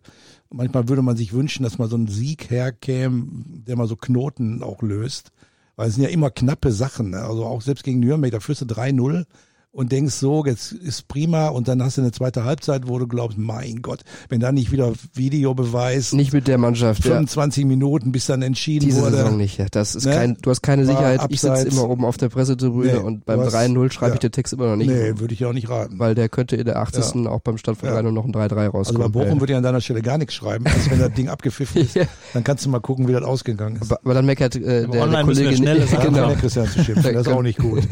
[0.50, 3.26] Manchmal würde man sich wünschen, dass mal so ein Sieg herkäme,
[3.66, 5.30] der mal so Knoten auch löst.
[5.76, 7.10] Weil es sind ja immer knappe Sachen.
[7.10, 7.18] Ne?
[7.18, 9.26] Also auch selbst gegen Nürnberg, da führst du 3-0
[9.74, 13.08] und denkst so, jetzt ist prima und dann hast du eine zweite Halbzeit, wo du
[13.08, 16.12] glaubst, mein Gott, wenn da nicht wieder Videobeweis.
[16.12, 17.02] Nicht mit der Mannschaft.
[17.02, 17.68] 25 ja.
[17.68, 19.16] Minuten, bis dann entschieden Diese wurde.
[19.16, 19.66] Saison nicht, ja.
[19.70, 20.12] Das ist ne?
[20.12, 21.22] kein, du hast keine Sicherheit.
[21.28, 24.14] Ich sitze immer oben auf der Pressetribüne nee, und beim 3-0 schreibe ja.
[24.14, 24.88] ich den Text immer noch nicht.
[24.88, 25.98] Nee, würde ich auch nicht raten.
[25.98, 27.24] Weil der könnte in der 80.
[27.24, 27.30] Ja.
[27.30, 28.00] auch beim Stand von ja.
[28.00, 29.02] 3 noch ein 3-3 rauskommen.
[29.02, 30.66] Also bei Bochum würde ich an deiner Stelle gar nichts schreiben.
[30.66, 31.98] Also wenn das Ding abgepfiffen ist,
[32.32, 33.90] dann kannst du mal gucken, wie das ausgegangen ist.
[33.90, 36.32] Aber, aber dann meckert äh, der, der Kollege schnell genau.
[36.34, 37.12] Christian zu schimpfen.
[37.12, 37.82] Das ist auch nicht gut.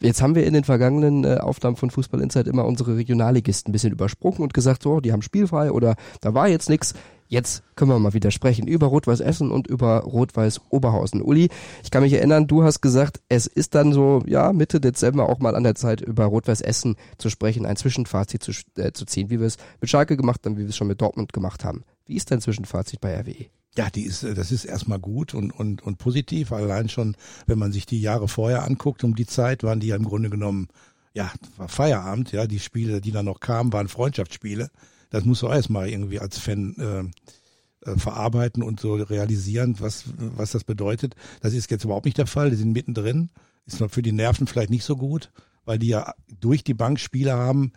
[0.00, 3.72] Jetzt haben wir in den vergangenen äh, Aufnahmen von Fußball Insight immer unsere Regionalligisten ein
[3.72, 6.94] bisschen übersprungen und gesagt, so, die haben spielfrei oder da war jetzt nichts.
[7.30, 11.20] Jetzt können wir mal wieder sprechen über Rot-Weiß Essen und über Rot-Weiß Oberhausen.
[11.20, 11.50] Uli,
[11.82, 15.38] ich kann mich erinnern, du hast gesagt, es ist dann so, ja, Mitte Dezember auch
[15.38, 19.28] mal an der Zeit, über Rot-Weiß Essen zu sprechen, ein Zwischenfazit zu, äh, zu ziehen,
[19.28, 21.84] wie wir es mit Schalke gemacht haben, wie wir es schon mit Dortmund gemacht haben.
[22.06, 23.57] Wie ist dein Zwischenfazit bei RWE?
[23.76, 26.52] Ja, die ist, das ist erstmal gut und, und, und positiv.
[26.52, 27.16] Allein schon,
[27.46, 30.30] wenn man sich die Jahre vorher anguckt, um die Zeit waren die ja im Grunde
[30.30, 30.68] genommen,
[31.14, 34.70] ja, war Feierabend, ja, die Spiele, die dann noch kamen, waren Freundschaftsspiele.
[35.10, 40.52] Das muss du erstmal irgendwie als Fan äh, äh, verarbeiten und so realisieren, was, was
[40.52, 41.14] das bedeutet.
[41.40, 42.50] Das ist jetzt überhaupt nicht der Fall.
[42.50, 43.30] Die sind mittendrin.
[43.66, 45.30] Ist für die Nerven vielleicht nicht so gut,
[45.64, 47.72] weil die ja durch die Bank Spiele haben,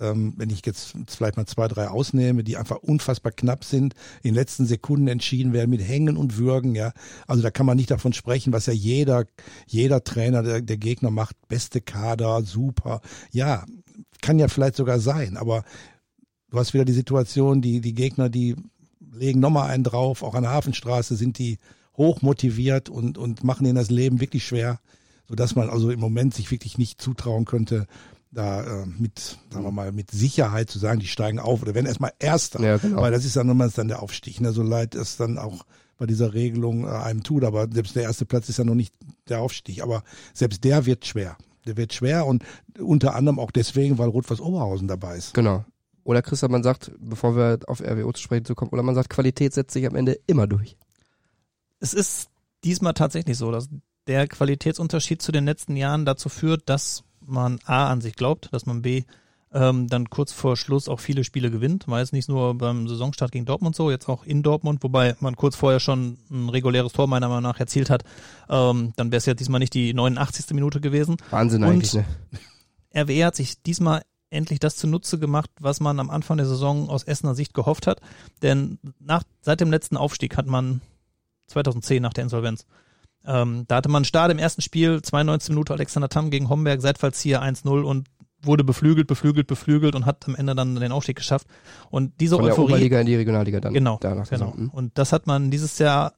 [0.00, 4.34] ähm, wenn ich jetzt vielleicht mal zwei, drei ausnehme, die einfach unfassbar knapp sind, in
[4.34, 6.92] letzten Sekunden entschieden werden mit Hängen und Würgen, ja.
[7.26, 9.24] Also da kann man nicht davon sprechen, was ja jeder,
[9.66, 13.00] jeder Trainer der, der Gegner macht, beste Kader, super.
[13.32, 13.64] Ja,
[14.20, 15.64] kann ja vielleicht sogar sein, aber
[16.50, 18.56] du hast wieder die Situation, die, die Gegner, die
[19.12, 21.58] legen nochmal einen drauf, auch an der Hafenstraße sind die
[21.96, 24.80] hoch motiviert und, und machen ihnen das Leben wirklich schwer,
[25.28, 27.86] sodass man also im Moment sich wirklich nicht zutrauen könnte,
[28.32, 31.86] da äh, mit, sagen wir mal, mit Sicherheit zu sagen, die steigen auf oder werden
[31.86, 32.60] erstmal Erster.
[32.60, 33.02] Ja, genau.
[33.02, 34.40] Weil das ist dann nochmal dann der Aufstieg.
[34.40, 34.52] Ne?
[34.52, 35.64] So leid es dann auch
[35.98, 37.44] bei dieser Regelung äh, einem tut.
[37.44, 38.94] Aber selbst der erste Platz ist ja noch nicht
[39.28, 39.82] der Aufstieg.
[39.82, 40.02] Aber
[40.32, 41.36] selbst der wird schwer.
[41.66, 42.42] Der wird schwer und
[42.78, 45.34] unter anderem auch deswegen, weil Rot-Weiß Oberhausen dabei ist.
[45.34, 45.64] Genau.
[46.04, 49.10] Oder Christian, man sagt, bevor wir auf RWO zu sprechen zu kommen, oder man sagt,
[49.10, 50.76] Qualität setzt sich am Ende immer durch.
[51.78, 52.30] Es ist
[52.64, 53.68] diesmal tatsächlich so, dass
[54.08, 58.66] der Qualitätsunterschied zu den letzten Jahren dazu führt, dass man A an sich glaubt, dass
[58.66, 59.04] man B
[59.54, 61.86] ähm, dann kurz vor Schluss auch viele Spiele gewinnt.
[61.88, 65.36] War jetzt nicht nur beim Saisonstart gegen Dortmund so, jetzt auch in Dortmund, wobei man
[65.36, 68.04] kurz vorher schon ein reguläres Tor meiner Meinung nach erzielt hat.
[68.48, 70.54] Ähm, dann wäre es ja diesmal nicht die 89.
[70.54, 71.16] Minute gewesen.
[71.30, 72.04] Wahnsinn eigentlich, ne?
[72.94, 77.04] RWE hat sich diesmal endlich das zunutze gemacht, was man am Anfang der Saison aus
[77.04, 78.00] Essener Sicht gehofft hat.
[78.40, 80.80] Denn nach, seit dem letzten Aufstieg hat man
[81.48, 82.64] 2010 nach der Insolvenz
[83.26, 87.42] ähm, da hatte man Start im ersten Spiel, 92 Minuten Alexander Tamm gegen Homberg, Seitfallzieher
[87.42, 88.08] 1-0 und
[88.42, 91.46] wurde beflügelt, beflügelt, beflügelt und hat am Ende dann den Aufstieg geschafft.
[91.90, 92.66] Und diese Von Euphorie.
[92.66, 93.72] Der Oberliga in die Regionalliga dann.
[93.72, 93.98] Genau.
[94.00, 94.54] Danach genau.
[94.54, 94.70] Hm.
[94.70, 96.14] Und das hat man dieses Jahr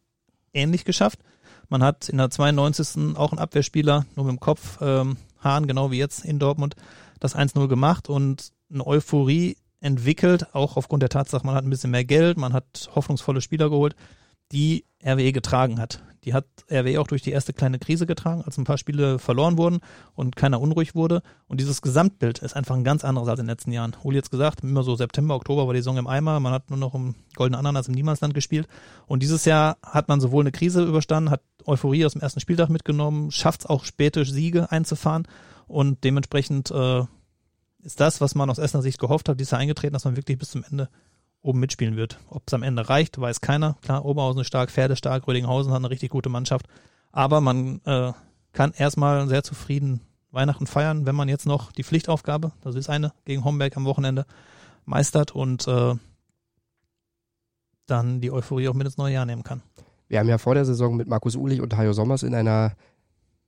[0.53, 1.21] ähnlich geschafft.
[1.69, 3.17] Man hat in der 92.
[3.17, 6.77] auch einen Abwehrspieler, nur mit dem Kopf, ähm, Hahn, genau wie jetzt in Dortmund,
[7.21, 11.91] das 1-0 gemacht und eine Euphorie entwickelt, auch aufgrund der Tatsache, man hat ein bisschen
[11.91, 13.95] mehr Geld, man hat hoffnungsvolle Spieler geholt,
[14.53, 16.03] die RWE getragen hat.
[16.25, 19.59] Die hat RWE auch durch die erste kleine Krise getragen, als ein paar Spiele verloren
[19.59, 19.81] wurden
[20.15, 21.23] und keiner unruhig wurde.
[21.49, 23.95] Und dieses Gesamtbild ist einfach ein ganz anderes als in den letzten Jahren.
[24.03, 26.79] Uli jetzt gesagt, immer so September, Oktober war die Saison im Eimer, man hat nur
[26.79, 28.67] noch im goldenen Ananas im Niemandsland gespielt.
[29.07, 32.71] Und dieses Jahr hat man sowohl eine Krise überstanden, hat Euphorie aus dem ersten Spieltag
[32.71, 35.29] mitgenommen, schafft es auch späte Siege einzufahren
[35.67, 37.03] und dementsprechend äh,
[37.83, 40.39] ist das, was man aus Essener Sicht gehofft hat, dieses Jahr eingetreten, dass man wirklich
[40.39, 40.89] bis zum Ende
[41.45, 42.19] oben mitspielen wird.
[42.31, 43.77] Ob es am Ende reicht, weiß keiner.
[43.83, 46.67] Klar, Oberhausen ist stark, Pferde stark, Rödinghausen hat eine richtig gute Mannschaft.
[47.13, 48.13] Aber man äh,
[48.53, 53.13] kann erstmal sehr zufrieden Weihnachten feiern, wenn man jetzt noch die Pflichtaufgabe, das ist eine,
[53.25, 54.27] gegen Homberg am Wochenende
[54.85, 55.95] meistert und äh,
[57.87, 59.63] dann die Euphorie auch mit ins neue Jahr nehmen kann.
[60.09, 62.73] Wir haben ja vor der Saison mit Markus Ulich und Hajo Sommers in einer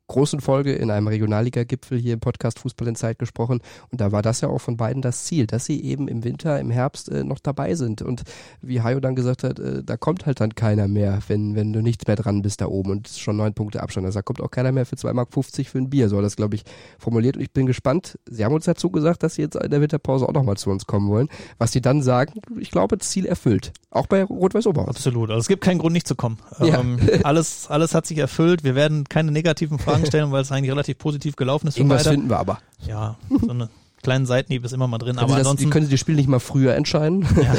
[0.08, 3.60] großen Folge in einem Regionalliga-Gipfel hier im Podcast Fußball in Zeit gesprochen.
[3.90, 6.60] Und da war das ja auch von beiden das Ziel, dass sie eben im Winter,
[6.60, 8.02] im Herbst äh, noch dabei sind.
[8.02, 8.22] Und
[8.60, 11.82] wie Hayo dann gesagt hat, äh, da kommt halt dann keiner mehr, wenn, wenn du
[11.82, 14.06] nicht mehr dran bist da oben und schon neun Punkte Abstand.
[14.06, 16.08] Also da kommt auch keiner mehr für 2,50 Mark für ein Bier.
[16.08, 16.64] So hat das, glaube ich,
[16.98, 17.36] formuliert.
[17.36, 18.18] Und ich bin gespannt.
[18.28, 20.86] Sie haben uns dazu gesagt, dass sie jetzt in der Winterpause auch nochmal zu uns
[20.86, 21.28] kommen wollen.
[21.58, 23.72] Was sie dann sagen, ich glaube, Ziel erfüllt.
[23.90, 24.88] Auch bei Rot-Weiß Oberhaus.
[24.88, 25.30] Absolut.
[25.30, 26.38] Also es gibt keinen Grund, nicht zu kommen.
[26.60, 26.80] Ja.
[26.80, 28.62] Ähm, alles, alles hat sich erfüllt.
[28.64, 31.76] Wir werden keine negativen Fragen Fragen stellen, weil es eigentlich relativ positiv gelaufen ist.
[31.76, 32.58] Irgendwas finden wir aber.
[32.86, 33.68] Ja, so eine
[34.02, 35.18] kleinen Seitenhieb ist immer mal drin.
[35.18, 37.26] aber das, ansonsten, können Sie das Spiel nicht mal früher entscheiden?
[37.42, 37.54] Ja,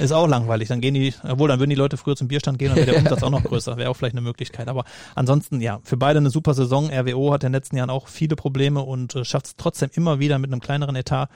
[0.00, 0.68] ist auch langweilig.
[0.68, 2.98] Dann gehen die, obwohl dann würden die Leute früher zum Bierstand gehen, dann wäre der
[3.00, 3.76] Umsatz auch noch größer.
[3.76, 4.68] Wäre auch vielleicht eine Möglichkeit.
[4.68, 6.90] Aber ansonsten, ja, für beide eine super Saison.
[6.90, 10.18] RWO hat in den letzten Jahren auch viele Probleme und äh, schafft es trotzdem immer
[10.20, 11.28] wieder mit einem kleineren Etat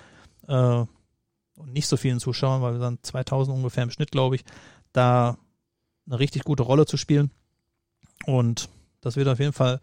[0.46, 4.44] äh, und nicht so vielen Zuschauern, weil wir sind 2000 ungefähr im Schnitt, glaube ich,
[4.92, 5.36] da
[6.06, 7.30] eine richtig gute Rolle zu spielen.
[8.24, 8.70] Und
[9.02, 9.80] das wird auf jeden Fall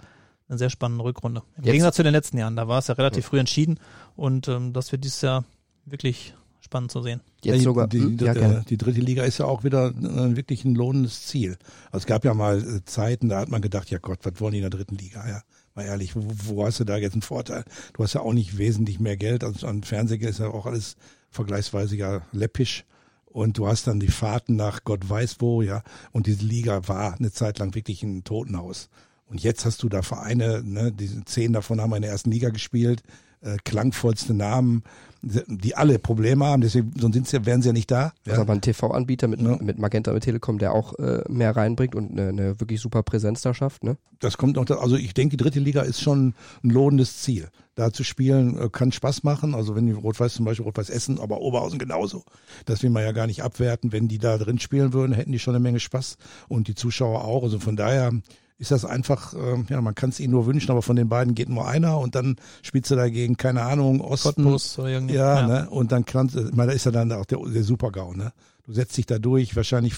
[0.47, 1.41] eine sehr spannende Rückrunde.
[1.57, 3.79] Im Jetzt- Gegensatz zu den letzten Jahren, da war es ja relativ früh entschieden
[4.15, 5.43] und ähm, das wird dieses Jahr
[5.85, 7.21] wirklich spannend zu sehen.
[7.43, 7.87] Jetzt die, sogar.
[7.87, 8.65] die, die, ja, gerne.
[8.67, 11.57] die dritte Liga ist ja auch wieder äh, wirklich ein lohnendes Ziel.
[11.87, 14.53] Also es gab ja mal äh, Zeiten, da hat man gedacht, ja Gott, was wollen
[14.53, 15.27] die in der dritten Liga?
[15.27, 15.41] Ja,
[15.75, 17.63] mal ehrlich, wo, wo hast du da jetzt einen Vorteil?
[17.93, 19.43] Du hast ja auch nicht wesentlich mehr Geld.
[19.43, 20.95] Also an Fernsehen ist ja auch alles
[21.29, 22.85] vergleichsweise ja läppisch.
[23.25, 25.83] Und du hast dann die Fahrten nach Gott weiß wo, ja.
[26.13, 28.89] Und diese Liga war eine Zeit lang wirklich ein Totenhaus.
[29.27, 32.49] Und jetzt hast du da Vereine, ne, diese zehn davon haben in der ersten Liga
[32.49, 33.01] gespielt,
[33.41, 34.83] äh, klangvollste Namen,
[35.21, 38.13] die alle Probleme haben, deswegen, sonst sind's ja, wären sie ja nicht da.
[38.23, 38.41] Das ist Ja.
[38.41, 39.57] aber ein TV-Anbieter mit, Ja.
[39.59, 43.41] mit Magenta, mit Telekom, der auch äh, mehr reinbringt und eine, eine wirklich super Präsenz
[43.41, 43.83] da schafft.
[43.83, 43.97] Ne?
[44.19, 47.49] Das kommt noch, also ich denke, die dritte Liga ist schon ein lohnendes Ziel.
[47.73, 49.55] Da zu spielen äh, kann Spaß machen.
[49.55, 52.23] Also wenn die Rot-Weiß zum Beispiel Rot-Weiß Essen, aber Oberhausen genauso.
[52.65, 53.91] Das will man ja gar nicht abwerten.
[53.91, 56.17] Wenn die da drin spielen würden, hätten die schon eine Menge Spaß
[56.47, 57.41] und die Zuschauer auch.
[57.43, 58.11] Also von daher
[58.57, 61.35] ist das einfach, ähm, ja, man kann es ihnen nur wünschen, aber von den beiden
[61.35, 64.43] geht nur einer und dann spielst du dagegen, keine Ahnung, Osten.
[64.43, 65.15] Cottbus oder irgendwie.
[65.15, 65.69] Ja, ne?
[65.69, 68.31] Und dann kannst ich meine, da ist ja dann auch der, der Super-GAU, ne?
[68.63, 69.95] Du setzt dich da durch, wahrscheinlich,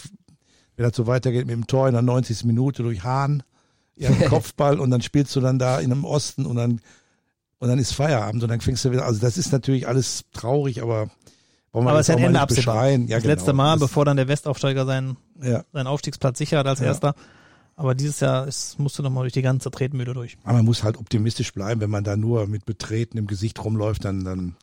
[0.76, 2.45] wenn das so weitergeht mit dem Tor in der 90.
[2.45, 3.43] Minute durch Hahn,
[3.95, 6.82] ja, Kopfball und dann spielst du dann da in dem Osten und dann,
[7.60, 10.82] und dann ist Feierabend und dann fängst du wieder, also das ist natürlich alles traurig,
[10.82, 11.10] aber
[11.74, 12.88] Aber es mal Ende absehbar.
[12.89, 13.34] Ja, das genau.
[13.34, 15.64] letzte Mal, Das- bevor dann der Westaufsteiger seinen, Ja.
[15.74, 16.88] seinen Aufstiegsplatz sichert als Ja.
[16.88, 17.14] erster.
[17.78, 20.36] Aber dieses Jahr ist, musst du nochmal durch die ganze Tretmühle durch.
[20.43, 24.23] Aber man muss halt optimistisch bleiben, wenn man da nur mit betretenem Gesicht rumläuft, dann,
[24.23, 24.55] dann,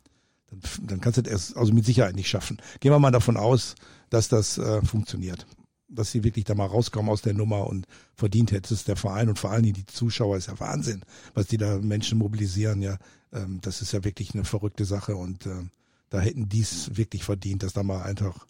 [0.50, 2.58] dann, dann kannst du das erst, also mit Sicherheit nicht schaffen.
[2.80, 3.76] Gehen wir mal davon aus,
[4.10, 5.46] dass das äh, funktioniert.
[5.88, 7.86] Dass sie wirklich da mal rauskommen aus der Nummer und
[8.16, 11.04] verdient hätte es der Verein und vor allen Dingen die Zuschauer ist ja Wahnsinn,
[11.34, 12.98] was die da Menschen mobilisieren, ja.
[13.32, 15.70] Ähm, das ist ja wirklich eine verrückte Sache und ähm,
[16.10, 18.44] da hätten die es wirklich verdient, dass da mal einfach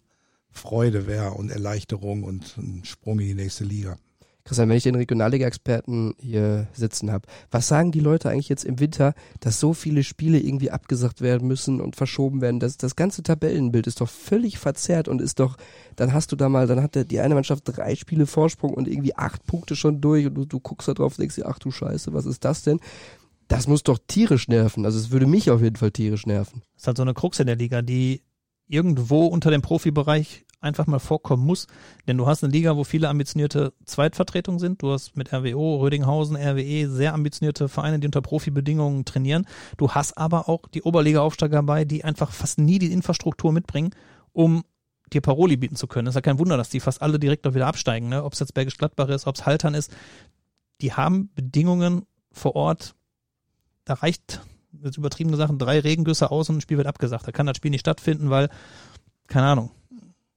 [0.49, 3.99] Freude wäre und Erleichterung und ein Sprung in die nächste Liga.
[4.45, 8.79] Christian, wenn ich den Regionalliga-Experten hier sitzen habe, was sagen die Leute eigentlich jetzt im
[8.79, 12.59] Winter, dass so viele Spiele irgendwie abgesagt werden müssen und verschoben werden?
[12.59, 15.57] Das, das ganze Tabellenbild ist doch völlig verzerrt und ist doch,
[15.95, 19.15] dann hast du da mal, dann hat die eine Mannschaft drei Spiele Vorsprung und irgendwie
[19.15, 21.71] acht Punkte schon durch und du, du guckst da drauf und denkst dir, ach du
[21.71, 22.79] Scheiße, was ist das denn?
[23.47, 24.85] Das muss doch tierisch nerven.
[24.85, 26.61] Also es würde mich auf jeden Fall tierisch nerven.
[26.75, 28.21] Das ist halt so eine Krux in der Liga, die
[28.67, 31.67] irgendwo unter dem Profibereich einfach mal vorkommen muss.
[32.07, 34.81] Denn du hast eine Liga, wo viele ambitionierte Zweitvertretungen sind.
[34.81, 39.45] Du hast mit RWO, Rödinghausen, RWE sehr ambitionierte Vereine, die unter Profibedingungen trainieren.
[39.77, 43.91] Du hast aber auch die Oberliga-Aufsteiger dabei, die einfach fast nie die Infrastruktur mitbringen,
[44.33, 44.63] um
[45.13, 46.07] dir Paroli bieten zu können.
[46.07, 48.09] Es ist ja kein Wunder, dass die fast alle direkt auch wieder absteigen.
[48.09, 48.23] Ne?
[48.23, 49.95] Ob es jetzt Bergisch Gladbach ist, ob es Haltern ist.
[50.81, 52.95] Die haben Bedingungen vor Ort,
[53.85, 54.41] da reicht
[54.83, 57.27] jetzt übertrieben gesagt, drei Regengüsse aus und ein Spiel wird abgesagt.
[57.27, 58.49] Da kann das Spiel nicht stattfinden, weil,
[59.27, 59.71] keine Ahnung,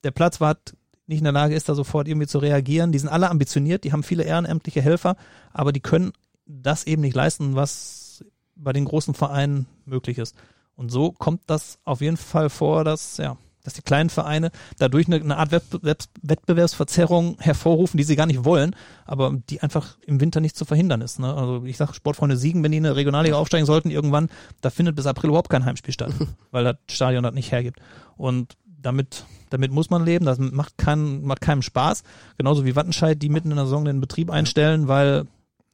[0.04, 0.74] der Platzwart
[1.06, 2.92] nicht in der Lage ist, da sofort irgendwie zu reagieren.
[2.92, 5.16] Die sind alle ambitioniert, die haben viele ehrenamtliche Helfer,
[5.52, 6.12] aber die können
[6.46, 8.24] das eben nicht leisten, was
[8.54, 10.34] bei den großen Vereinen möglich ist.
[10.74, 15.06] Und so kommt das auf jeden Fall vor, dass, ja, dass die kleinen Vereine dadurch
[15.06, 20.20] eine, eine Art Wettbewerbs Wettbewerbsverzerrung hervorrufen, die sie gar nicht wollen, aber die einfach im
[20.20, 21.18] Winter nicht zu verhindern ist.
[21.18, 21.32] Ne?
[21.32, 24.28] Also ich sage Sportfreunde Siegen, wenn die in eine Regionalliga aufsteigen sollten, irgendwann,
[24.60, 26.12] da findet bis April überhaupt kein Heimspiel statt,
[26.50, 27.80] weil das Stadion das nicht hergibt.
[28.16, 32.02] Und damit, damit muss man leben, das macht, keinen, macht keinem Spaß.
[32.36, 35.26] Genauso wie Wattenscheid, die mitten in der Saison den Betrieb einstellen, weil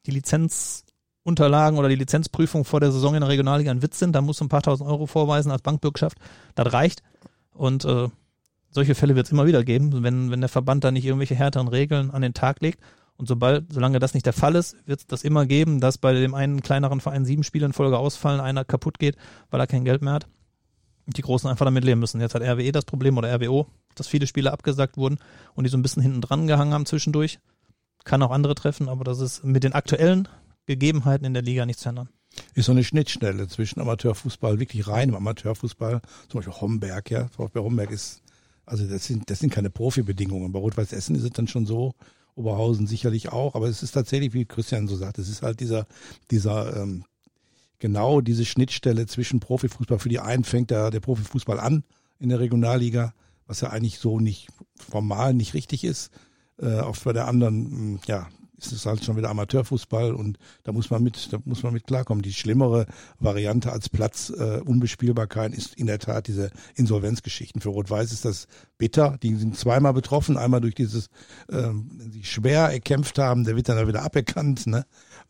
[0.05, 4.13] die Lizenzunterlagen oder die Lizenzprüfung vor der Saison in der Regionalliga ein Witz sind.
[4.13, 6.17] Da musst du ein paar tausend Euro vorweisen als Bankbürgschaft.
[6.55, 7.03] Das reicht.
[7.53, 8.09] Und äh,
[8.69, 11.67] solche Fälle wird es immer wieder geben, wenn, wenn der Verband da nicht irgendwelche härteren
[11.67, 12.79] Regeln an den Tag legt.
[13.17, 16.13] Und sobald, solange das nicht der Fall ist, wird es das immer geben, dass bei
[16.13, 19.15] dem einen kleineren Verein sieben Spiele in Folge ausfallen, einer kaputt geht,
[19.49, 20.27] weil er kein Geld mehr hat.
[21.07, 22.19] Die Großen einfach damit leben müssen.
[22.19, 25.19] Jetzt hat RWE das Problem oder RWO, dass viele Spiele abgesagt wurden
[25.53, 27.39] und die so ein bisschen hinten dran gehangen haben zwischendurch.
[28.03, 30.27] Kann auch andere treffen, aber das ist mit den aktuellen
[30.65, 32.09] Gegebenheiten in der Liga nicht zu ändern.
[32.53, 37.27] ist so eine Schnittstelle zwischen Amateurfußball, wirklich reinem Amateurfußball, zum Beispiel Homberg, ja.
[37.27, 38.21] VfB Homberg ist,
[38.65, 40.51] also das sind, das sind keine Profibedingungen.
[40.51, 41.93] Bei Rot-Weiß Essen ist es dann schon so,
[42.35, 45.87] Oberhausen sicherlich auch, aber es ist tatsächlich, wie Christian so sagt, es ist halt dieser,
[46.31, 47.05] dieser, ähm,
[47.79, 49.99] genau diese Schnittstelle zwischen Profifußball.
[49.99, 51.83] Für die einen fängt da der Profifußball an
[52.19, 53.13] in der Regionalliga,
[53.47, 56.11] was ja eigentlich so nicht formal nicht richtig ist.
[56.59, 60.71] Äh, auch bei der anderen, mh, ja, ist es halt schon wieder Amateurfußball und da
[60.71, 62.21] muss man mit, da muss man mit klarkommen.
[62.21, 62.85] Die schlimmere
[63.19, 67.61] Variante als Platz äh, Unbespielbarkeit ist in der Tat diese Insolvenzgeschichten.
[67.61, 68.47] Für Rot-Weiß ist das
[68.77, 69.17] bitter.
[69.21, 70.37] Die sind zweimal betroffen.
[70.37, 71.09] Einmal durch dieses,
[71.49, 74.85] ähm, die schwer erkämpft haben, der wird dann wieder aberkannt, ne?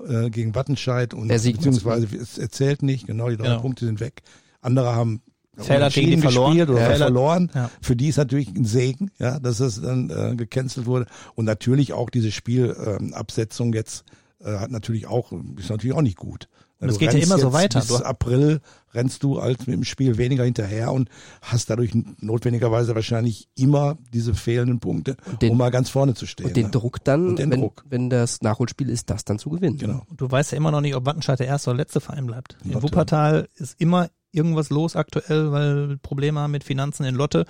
[0.05, 3.61] Äh, gegen Wattenscheid und beziehungsweise es erzählt nicht, genau, die drei Genau.
[3.61, 4.21] Punkte sind weg.
[4.61, 5.21] Andere haben
[5.57, 6.51] Fehler gegen die verloren.
[6.51, 7.51] gespielt oder Fehler- verloren.
[7.53, 7.69] Ja.
[7.81, 11.05] Für die ist natürlich ein Segen, ja, dass es dann äh, gecancelt wurde.
[11.35, 14.03] Und natürlich auch diese Spielabsetzung ähm, jetzt
[14.43, 16.47] äh, hat natürlich auch, ist natürlich auch nicht gut.
[16.79, 17.79] Und es geht ja immer so weiter.
[17.79, 18.59] Bis April
[18.93, 21.09] rennst du als mit dem Spiel weniger hinterher und
[21.41, 26.47] hast dadurch notwendigerweise wahrscheinlich immer diese fehlenden Punkte, den, um mal ganz vorne zu stehen.
[26.47, 26.71] Und den ne?
[26.71, 27.85] Druck dann, den wenn, Druck.
[27.89, 29.77] wenn das Nachholspiel ist, das dann zu gewinnen.
[29.77, 30.01] Genau.
[30.09, 32.57] Und du weißt ja immer noch nicht, ob Wattenscheid der erste oder letzte Verein bleibt.
[32.63, 32.81] In.
[32.81, 37.45] Wuppertal ist immer irgendwas los aktuell, weil Probleme haben mit Finanzen in Lotte.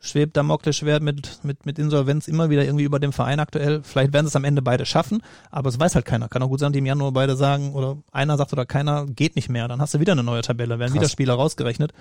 [0.00, 3.82] Schwebt Damoklesschwert mit, mit, mit Insolvenz immer wieder irgendwie über dem Verein aktuell.
[3.82, 6.28] Vielleicht werden sie es am Ende beide schaffen, aber es weiß halt keiner.
[6.28, 9.34] Kann auch gut sein, die im Januar beide sagen, oder einer sagt oder keiner geht
[9.34, 9.66] nicht mehr.
[9.66, 11.00] Dann hast du wieder eine neue Tabelle, werden Krass.
[11.00, 11.92] wieder Spieler rausgerechnet.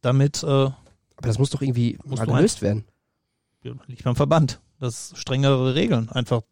[0.00, 0.72] Damit äh, Aber
[1.20, 2.84] das muss doch irgendwie Musst mal du gelöst werden.
[3.88, 4.60] liegt beim Verband.
[4.80, 6.42] Das strengere Regeln einfach.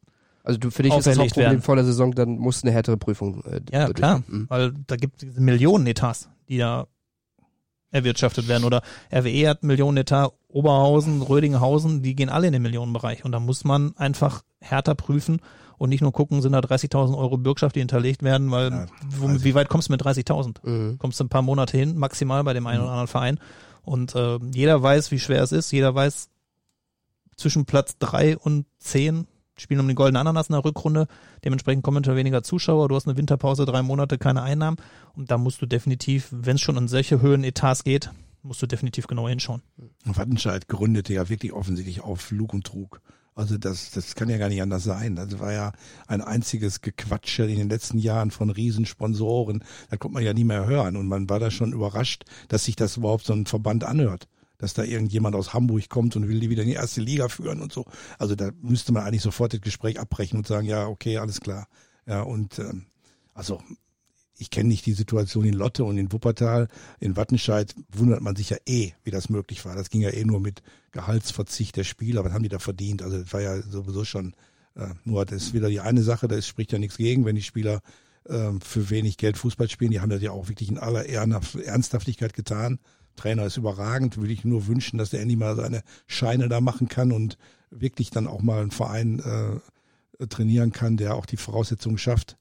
[0.44, 1.62] Also du, für dich ist das Hauptproblem werden.
[1.62, 3.42] vor der Saison, dann muss eine härtere Prüfung.
[3.44, 4.22] Äh, Ja, klar.
[4.28, 4.46] Mhm.
[4.48, 6.86] Weil da gibt es Millionen Etats, die da
[7.90, 8.64] erwirtschaftet werden.
[8.64, 8.82] Oder
[9.12, 13.24] RWE hat Millionen Etat, Oberhausen, Rödinghausen, die gehen alle in den Millionenbereich.
[13.24, 15.40] Und da muss man einfach härter prüfen
[15.78, 18.86] und nicht nur gucken, sind da 30.000 Euro Bürgschaft, die hinterlegt werden, weil Ja,
[19.18, 20.56] wo, wie weit kommst du mit 30.000?
[20.66, 20.98] Mhm.
[20.98, 22.84] Kommst du ein paar Monate hin, maximal bei dem einen Mhm.
[22.84, 23.40] oder anderen Verein.
[23.82, 25.70] Und äh, jeder weiß, wie schwer es ist.
[25.70, 26.28] Jeder weiß,
[27.36, 29.26] zwischen Platz drei und zehn
[29.56, 31.06] spielen um den goldenen Ananas in der Rückrunde.
[31.44, 32.88] Dementsprechend kommen eventuell weniger Zuschauer.
[32.88, 34.76] Du hast eine Winterpause, drei Monate, keine Einnahmen.
[35.14, 38.10] Und da musst du definitiv, wenn es schon an solche Höhen Etats geht,
[38.42, 39.62] musst du definitiv genau hinschauen.
[40.04, 43.00] Wattenscheid gründete ja wirklich offensichtlich auf Lug und Trug.
[43.34, 45.14] Also das, das kann ja gar nicht anders sein.
[45.14, 45.72] Das war ja
[46.06, 49.62] ein einziges Gequatsche in den letzten Jahren von Riesensponsoren.
[49.90, 50.96] Da konnte man ja nie mehr hören.
[50.96, 54.26] Und man war da schon überrascht, dass sich das überhaupt so ein Verband anhört.
[54.58, 57.60] Dass da irgendjemand aus Hamburg kommt und will die wieder in die erste Liga führen
[57.60, 57.84] und so.
[58.18, 61.68] Also da müsste man eigentlich sofort das Gespräch abbrechen und sagen, ja, okay, alles klar.
[62.06, 62.86] Ja, und ähm,
[63.34, 63.60] also
[64.38, 66.68] ich kenne nicht die Situation in Lotte und in Wuppertal.
[67.00, 69.74] In Wattenscheid wundert man sich ja eh, wie das möglich war.
[69.74, 72.24] Das ging ja eh nur mit Gehaltsverzicht der Spieler.
[72.24, 73.02] Was haben die da verdient?
[73.02, 74.34] Also das war ja sowieso schon
[74.74, 77.42] äh, nur, das ist wieder die eine Sache, da spricht ja nichts gegen, wenn die
[77.42, 77.80] Spieler
[78.28, 79.90] ähm, für wenig Geld Fußball spielen.
[79.90, 82.78] Die haben das ja auch wirklich in aller Ernsthaftigkeit getan.
[83.16, 86.88] Trainer ist überragend, würde ich nur wünschen, dass der endlich mal seine Scheine da machen
[86.88, 87.38] kann und
[87.70, 92.36] wirklich dann auch mal einen Verein äh, trainieren kann, der auch die Voraussetzungen schafft.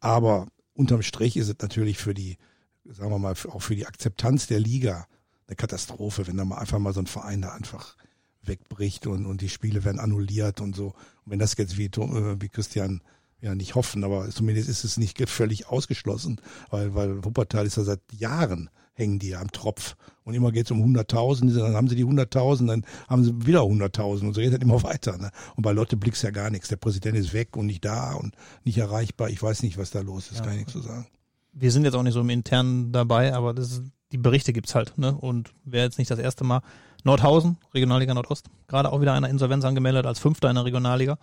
[0.00, 2.38] Aber unterm Strich ist es natürlich für die,
[2.84, 5.06] sagen wir mal, auch für die Akzeptanz der Liga
[5.46, 7.96] eine Katastrophe, wenn da mal einfach mal so ein Verein da einfach
[8.42, 10.88] wegbricht und, und die Spiele werden annulliert und so.
[11.24, 13.02] Und wenn das jetzt wie, äh, wie Christian
[13.40, 16.40] ja nicht hoffen, aber zumindest ist es nicht völlig ausgeschlossen,
[16.70, 19.94] weil, weil Wuppertal ist ja seit Jahren hängen die am Tropf.
[20.24, 23.60] Und immer geht es um 100.000, dann haben sie die 100.000, dann haben sie wieder
[23.60, 25.16] 100.000 und so geht das immer weiter.
[25.18, 25.30] Ne?
[25.54, 26.68] Und bei Lotte blickst ja gar nichts.
[26.68, 28.34] Der Präsident ist weg und nicht da und
[28.64, 29.28] nicht erreichbar.
[29.30, 30.42] Ich weiß nicht, was da los ist, Ja.
[30.44, 31.06] kann ich nichts zu sagen.
[31.52, 33.82] Wir sind jetzt auch nicht so im Internen dabei, aber das ist,
[34.12, 34.98] die Berichte gibt's halt.
[34.98, 35.14] Ne?
[35.16, 36.60] Und wäre jetzt nicht das erste Mal.
[37.04, 41.18] Nordhausen, Regionalliga Nordost, gerade auch wieder einer Insolvenz angemeldet als Fünfter in der Regionalliga.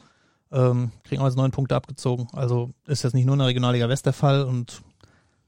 [0.52, 2.28] Ähm, kriegen auch jetzt neun Punkte abgezogen.
[2.32, 4.82] Also ist jetzt nicht nur in der Regionalliga West der Fall und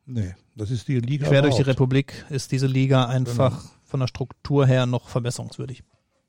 [0.08, 1.28] Nee, das ist die Liga.
[1.28, 1.80] quer durch die überhaupt.
[1.80, 5.84] Republik ist diese Liga einfach von der Struktur her noch verbesserungswürdig.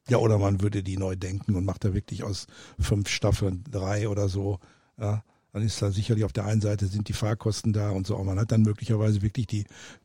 [0.08, 2.46] Ja, oder man würde die neu denken und macht da wirklich aus
[2.78, 4.60] fünf Staffeln drei oder so.
[5.00, 8.14] Ja, dann ist da sicherlich auf der einen Seite sind die Fahrkosten da und so,
[8.14, 9.64] aber man hat dann möglicherweise wirklich die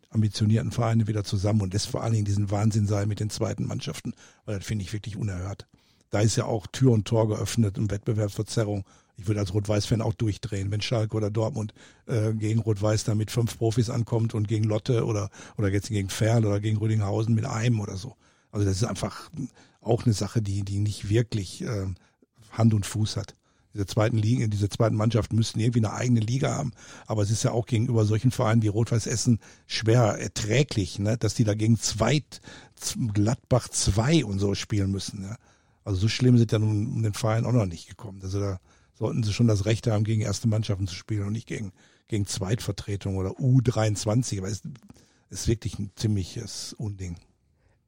[0.10, 3.66] ambitionierten Vereine wieder zusammen und lässt vor allen Dingen diesen Wahnsinn sein mit den zweiten
[3.66, 4.14] Mannschaften,
[4.46, 5.68] weil das finde ich wirklich unerhört.
[6.10, 8.84] Da ist ja auch Tür und Tor geöffnet und Wettbewerbsverzerrung.
[9.22, 11.74] Ich würde als Rot-Weiß-Fan auch durchdrehen, wenn Schalke oder Dortmund
[12.08, 16.10] äh, gegen Rot-Weiß da mit fünf Profis ankommt und gegen Lotte oder oder jetzt gegen
[16.10, 18.16] Ferl oder gegen Rödinghausen mit einem oder so.
[18.52, 19.30] Also das ist einfach
[19.80, 21.86] auch eine Sache, die die nicht wirklich äh,
[22.52, 23.36] Hand und Fuß hat.
[23.74, 26.72] Diese zweiten Ligen, diese zweiten Mannschaften müssten irgendwie eine eigene Liga haben.
[27.06, 31.18] Aber es ist ja auch gegenüber solchen Vereinen wie Rot-Weiß Essen schwer erträglich, ne?
[31.18, 32.42] dass die dagegen Zweit,
[33.14, 35.24] Gladbach 2 und so spielen müssen.
[35.24, 35.38] Ja?
[35.86, 38.20] Also so schlimm sind ja nun den Verein auch noch nicht gekommen.
[38.24, 38.60] Also da
[39.02, 41.74] sollten sie schon das Recht haben, gegen erste Mannschaften zu spielen und nicht gegen,
[42.08, 44.38] gegen Zweitvertretung oder U23.
[44.38, 44.62] Aber es
[45.32, 47.18] ist wirklich ein ziemliches Unding.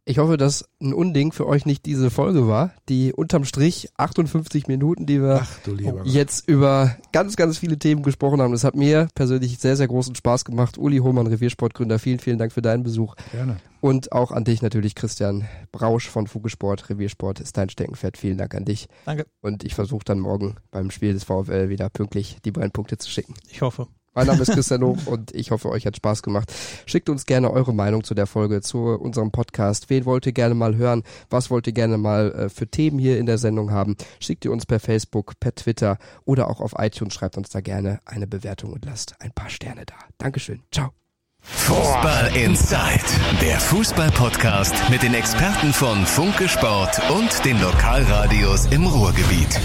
[0.06, 2.74] Ich hoffe, dass ein Unding für euch nicht diese Folge war.
[2.90, 5.60] Die unterm Strich 58 Minuten, die wir Ach
[6.04, 8.52] jetzt über ganz, ganz viele Themen gesprochen haben.
[8.52, 10.78] Das hat mir persönlich sehr, sehr großen Spaß gemacht.
[10.78, 13.16] Uli Hohmann, Reviersportgründer, vielen, vielen Dank für deinen Besuch.
[13.32, 13.58] Gerne.
[13.80, 16.90] Und auch an dich natürlich, Christian Brausch von Fugesport.
[16.90, 18.18] Reviersport ist dein Steckenpferd.
[18.18, 18.90] Vielen Dank an dich.
[19.06, 19.26] Danke.
[19.40, 23.10] Und ich versuche dann morgen beim Spiel des VfL wieder pünktlich die beiden Punkte zu
[23.10, 23.36] schicken.
[23.50, 23.88] Ich hoffe.
[24.16, 26.54] Mein Name ist Christian Hoch und ich hoffe, euch hat Spaß gemacht.
[26.86, 29.90] Schickt uns gerne eure Meinung zu der Folge, zu unserem Podcast.
[29.90, 31.04] Wen wollt ihr gerne mal hören?
[31.32, 33.96] Was wollt ihr gerne mal äh, für Themen hier in der Sendung haben?
[34.20, 37.16] Schickt ihr uns per Facebook, per Twitter oder auch auf iTunes.
[37.16, 39.96] Schreibt uns da gerne eine Bewertung und lasst ein paar Sterne da.
[40.20, 40.62] Dankeschön.
[40.72, 40.92] Ciao.
[41.46, 43.04] Fußball Inside,
[43.42, 49.60] der Fußball-Podcast mit den Experten von Funke Sport und den Lokalradios im Ruhrgebiet.